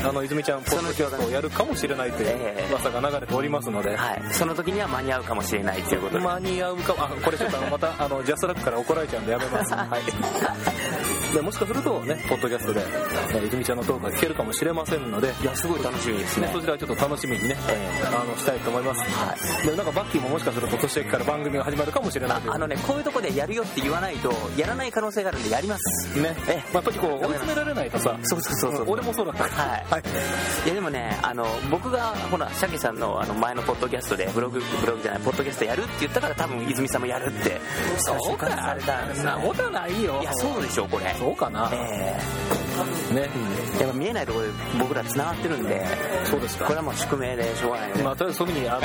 [0.08, 9.74] あの泉ちゃん、ポッドキャストをやるかもしれないという噂が流れておりますので、はい、その時には間に合うかもしれないということで、間に合うかあこれちょっとまたあのジャスラックから怒られちゃうんでやめます。
[9.74, 16.50] はいでもしかするとねポッドキャストでえー泉ちゃんのトークが聞けるかもしれませんのでいやすごい楽しみですね。
[16.54, 17.56] そちらはちょっと楽しみにね、
[18.06, 19.68] あのしたいと思います、はい。
[19.68, 26.20] でなんかバッキーももしかすると年明けから番組が始まるかもしれないあのねこういうとこでやるよって言わないとやらない可能性があるんでやります。
[26.20, 26.52] ね、え。
[26.52, 28.86] えまあ、やっぱりこう追い詰められないとさそうそうそうそう。
[28.90, 29.44] 俺もそうだった。
[29.44, 37.60] はい、い、やでもねあの僕がほらシャケさんのあの前のポッドキャストでブログブログじゃないポッドキャストやるって言ったから多分泉さんもやるって
[38.00, 38.50] そうか。
[38.50, 40.20] されたんですそんなことはないよ。
[40.22, 42.18] いやそうでしょこれそうかな、え
[43.14, 43.30] ね、
[43.78, 45.86] えやっぱ見えないところで僕ら繋がってるんで
[46.24, 46.66] そうですか。
[46.66, 48.80] これはもう宿命でしょうがないよね、まあ、とりあえずそういうふうに、あの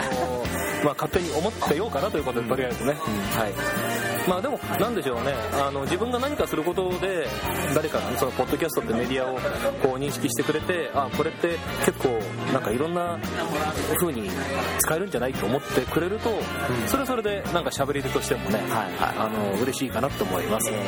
[0.84, 2.92] まあ、勝手に思ってようかなということで、とりあえずね。
[2.92, 4.13] はい。
[4.28, 5.34] まあでも、なんでしょうね。
[5.52, 7.26] あの、自分が何かすることで、
[7.74, 9.34] 誰かその、ポッドキャストってメディアを、
[9.82, 12.18] こう、認識してくれて、あ、これって結構、
[12.52, 13.18] なんかいろんな
[14.00, 14.30] 風に
[14.78, 16.30] 使えるんじゃないと思ってくれると、
[16.86, 18.60] それはそれで、なんか喋り手としてもね、
[19.00, 20.70] あの、嬉しいかなと思います。
[20.70, 20.78] ね。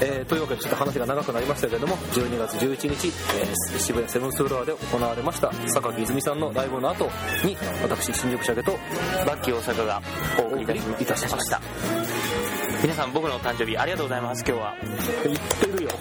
[0.00, 7.04] えーというわけでちょっと話が長くなりましたけれども12月11日、えー渋谷セブンスフロアで行われました榊泉さんのライブの後
[7.44, 8.72] に私新宿社家と
[9.26, 10.02] バッキー大阪が
[10.38, 11.60] お送りいたしいたしました。
[12.82, 14.44] 皆さん僕の誕生日ありがとうございます。
[14.46, 14.74] 今日は。
[15.24, 15.90] 言ってるよ。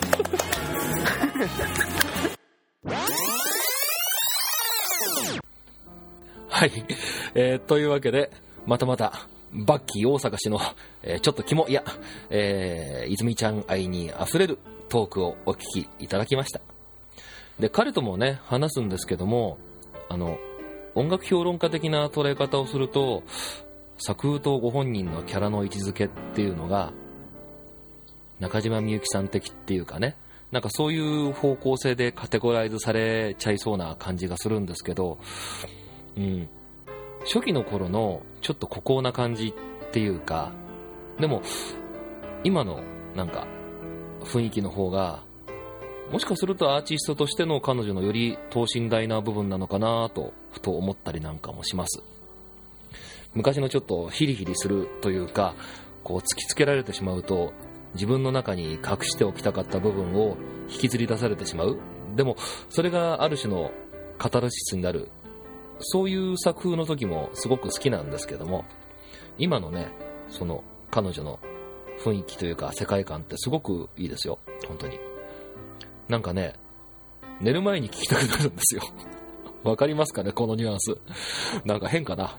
[6.49, 6.71] はい、
[7.35, 8.29] えーというわけで
[8.65, 10.59] またまたバッキー大阪氏の、
[11.01, 11.83] えーちょっと肝いや、
[12.29, 14.59] えー泉ちゃん愛に溢れる
[14.89, 16.61] トークをお聞きいただきました。
[17.59, 19.57] で彼ともね話すんですけども
[20.09, 20.37] あの
[20.95, 23.23] 音楽評論家的な捉え方をすると
[24.05, 26.91] 作風とご本人のキャラの位置づけっていうのが
[28.41, 30.17] 中島みゆきさん的っていうかね。
[30.51, 35.17] なんかそういう方向性でカテゴライズされちゃいそうな感じがするんですけど、
[36.15, 36.47] うん、
[37.25, 40.51] 初期の頃のちょっと孤高な感じっていうか
[41.19, 41.41] でも
[42.43, 42.83] 今の
[43.15, 43.47] なんか
[44.21, 45.23] 雰囲気の方が
[46.11, 52.03] もしかするとアーティストとしての彼女のより等身大な部分なのかなとふと思ったりなんかもします。
[53.33, 55.55] 昔のちょっとヒリヒリするというか
[56.03, 57.53] こう突きつけられてしまうと
[57.93, 60.37] 自分の中に隠しておきたかった部分を
[60.69, 61.77] 引きずり出されてしまう。
[62.15, 62.35] でも
[62.69, 63.71] それがある種の
[64.17, 65.09] カタルシスになる。
[65.79, 68.63] そういう作風の時もすごく好きなんですけども
[69.37, 69.87] 今のね
[70.29, 71.39] その彼女の
[71.99, 74.39] 雰囲気というか世界観ってすごくいいですよ。
[74.67, 74.99] 本当に。
[76.07, 76.53] なんかね
[77.41, 78.81] 寝る前に聞きたくなるんですよ。
[79.63, 80.97] わかりますかねこのニュアンス。
[81.65, 82.37] なんか変かな。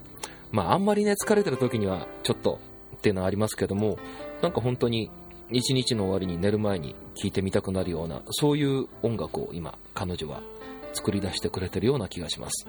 [0.55, 2.61] まああんまりね疲れてる時にはちょっと
[2.97, 3.99] っていうのはありますけども
[4.41, 5.11] なんか本当に
[5.51, 10.43] 一日の終わりに寝る前に聴いてみたくなるようなそういう音楽を今彼女は
[10.93, 12.69] 作り出してくれてるような気がします。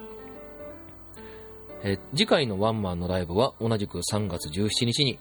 [1.83, 5.19] え次回のワンマンのライブは同じく3月17日に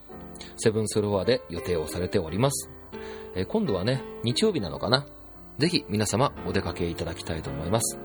[0.56, 2.70] セブンスロアで予定をされております、
[3.34, 5.06] え今度はね日曜日なのかな？
[5.58, 7.98] ぜひ皆様お出かけいただきたいと思います。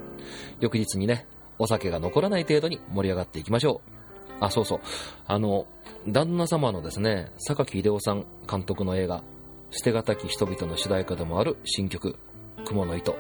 [0.60, 1.26] 翌日にね
[1.58, 3.99] お酒が残らない程度に盛り上がっていきましょう。
[4.40, 4.80] あそうそう。
[5.28, 5.68] あの
[6.08, 9.24] 旦那様のですね榊秀夫さん監督の映画
[9.72, 12.16] 「捨てがたき人々」の主題歌でもある新曲
[12.66, 13.16] 「雲の糸」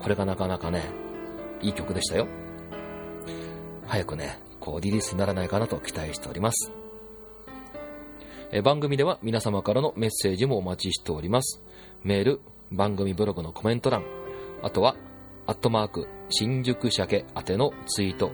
[0.00, 0.82] これがなかなかね
[1.60, 2.26] いい曲でしたよ。
[3.86, 6.72] 早くねこうリリースにならないかなと期待しております。
[8.50, 11.62] え番組では皆様からのメッセージもお待ちしております。
[12.02, 12.40] メール
[12.70, 14.04] 番組ブログのコメント欄
[14.62, 14.96] あとは
[15.46, 18.30] アットマーク新宿鮭宛てのツイート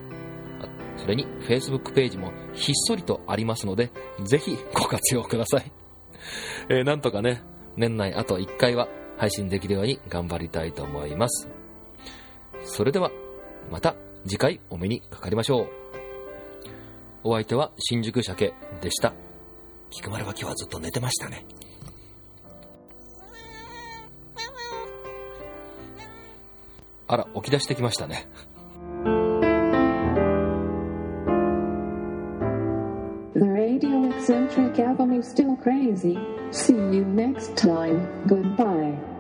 [0.97, 3.91] それに Facebook ページもひっそりとありますので
[4.23, 5.73] ぜひご活用ください、
[6.69, 7.43] えーなんとかね
[7.77, 11.49] 年内あと1回は配信できるように頑張りたいと思います。
[12.65, 13.11] それでは
[13.71, 15.69] また次回お目にかかりましょう。
[17.25, 19.15] お相手は新宿鮭でした。
[19.91, 21.45] 菊丸は今日はずっと寝てましたね。
[27.07, 28.27] あら起き出してきましたね。
[34.29, 36.19] Radio eccentric avenue still crazy.
[36.51, 38.27] See you next time.
[38.27, 39.14] Goodbye.